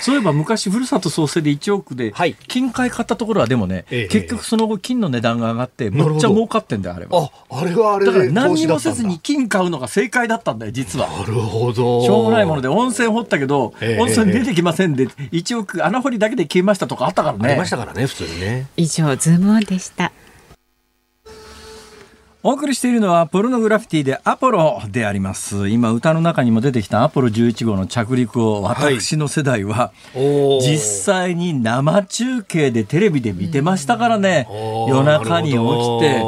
[0.00, 2.12] そういえば昔ふるさと創生で1億で
[2.48, 7.30] 金塊買ったところはでもね、はい、結局その後金の値段が上がってむっちゃ儲かってんだよあれは。
[7.50, 11.08] ああれはあれだから何にもせずに金買うのが正解だったんだよ実は。
[11.08, 12.02] なるほど。
[12.02, 17.50] しょうもないもので温泉掘ったけど、え温泉出てきませんで1億穴掘りだけで消えましたとかあったからね。
[17.50, 18.66] ありましたからね普通にね。
[18.76, 20.12] 以上ズームオンでした
[22.44, 25.68] お送りしているのはポルノグラフィティでアポロであります。
[25.68, 29.92] 今歌の中にも出てきたアポロ11号の着陸を私の世代は
[30.60, 34.48] 実際に生中継でテレビで見てましたからね。
[34.88, 35.60] 夜中に起き
[36.00, 36.20] て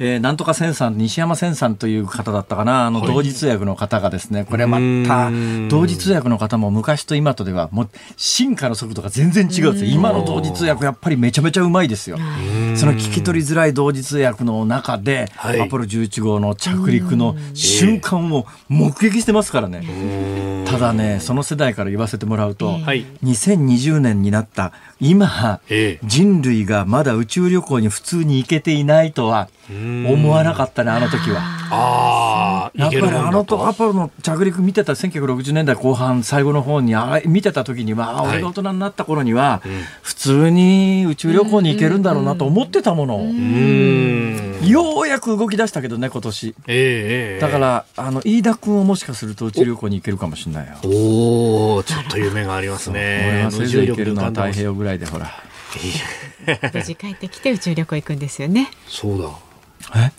[0.00, 5.30] えー、なんとか千さん、西山千さんという方だったかな、あの、同時通訳の方がですね、これまた、
[5.68, 9.90] 同時通訳の方も昔と今とでは、もう、進化の速度が全然違うんですよ。
[9.92, 12.18] 今の同時通訳、やっぱりめちゃめちゃうまいですよ。
[12.76, 20.64] その聞き取りづらい同時通訳の中で、はい、アポロ11号の着陸の瞬間を目撃してますからね。
[20.66, 23.04] ただだね、その世代から言わせてもらうと、はい。
[23.24, 26.06] 2020年になった今、ええ。
[26.06, 29.48] 人類がまだ宇宙旅行に普通に行けていないとは
[30.06, 31.40] 思わなかったね、あの時は。
[31.72, 33.78] ああ、やっぱりあのとアと。
[33.78, 39.62] ポロの着陸見てた1960年代後半最後の方にあれ見てた時には、あはい俺が大人になった頃には、
[40.02, 44.68] 普通に宇宙旅行に行けるんだろうなと思ってたもの、うーん。
[44.68, 53.44] ようやく動き出したけどね今年ええええだからあの飯田君をもしかすると宇宙旅行に行けるかもしれないよおお、ちょっと夢があります俺ね。
[53.44, 55.30] はせいぜい行けるのは太平洋ぐらいでほら
[56.74, 58.70] 無事帰ってきて宇宙旅行行くんですよね。
[58.86, 59.28] そうだ。
[59.94, 60.10] え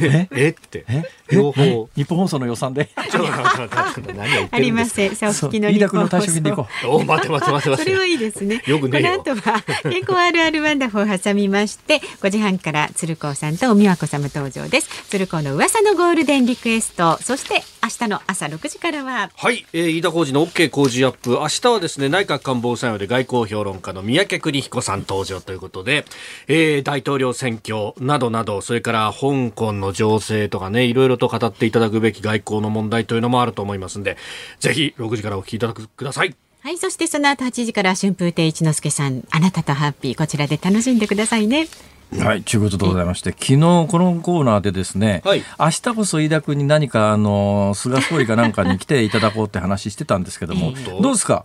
[0.00, 0.28] え？
[0.30, 0.48] え？
[0.48, 0.84] って。
[0.88, 1.04] え？
[1.30, 1.88] 両方。
[1.96, 5.16] 日本放送の予算でありません。
[5.16, 6.90] さあおそう聞きの飯田君の退日本放職金で行こ送。
[6.90, 7.82] お待って待って待って。
[7.82, 8.62] それはいいですね。
[8.66, 14.88] よくねこの後は健康あるあるワンダフを挟みまして5時半から鶴光さんとおみわこ様登場です。
[15.08, 21.30] 鶴光の噂のゴールデンリクエスト、そして明日の朝6時からははい、えー、飯田浩二の OK 工事アップ。
[21.30, 26.04] 明日はですね、内閣官房参与で外交評論家の三宅邦彦さん登場ということで、
[26.46, 29.12] えー、大統領選挙などなど、それから
[29.48, 34.16] 香港の情勢とかね、いろいろと語っていただくべき外交の問題というのもあると思いますんで、
[34.58, 36.34] ぜひ6時からお聞きいただくください。
[36.62, 41.68] はい、そしてその後8時から春風亭一之輔さん、あなたとハッピーこちらで楽しんでくださいね。
[42.12, 51.44] うはいということでございまして昨日このコーナーでですね、はい明日こそ飯田君に何かあの菅総理かなんかに来ていただこうって話してたんですけども、ええどうですか？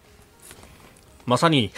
[1.26, 1.72] まさに、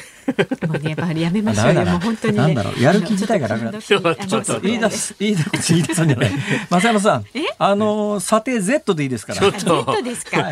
[0.67, 1.71] もうね、やっぱりやめましょうよ。
[1.71, 2.39] あダメだなもう本当にね。
[2.41, 6.31] なんだろうやる気自体がなくなっちょっとちょっとあの飯田飯田君飯田さんじゃない
[6.69, 7.25] 増山さん
[7.57, 10.51] あの査定 Z でいいですからちょっあネットですか？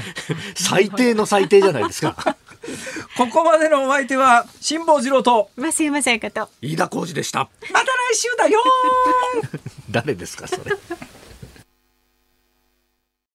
[0.55, 2.37] 最低の最低じゃないですか。
[3.17, 6.49] ここまでのお相手は辛坊治郎と増山さやかと。
[6.61, 7.39] 飯田浩二でした。
[7.71, 9.59] また来週だよー
[9.91, 10.61] 誰ですか、それ。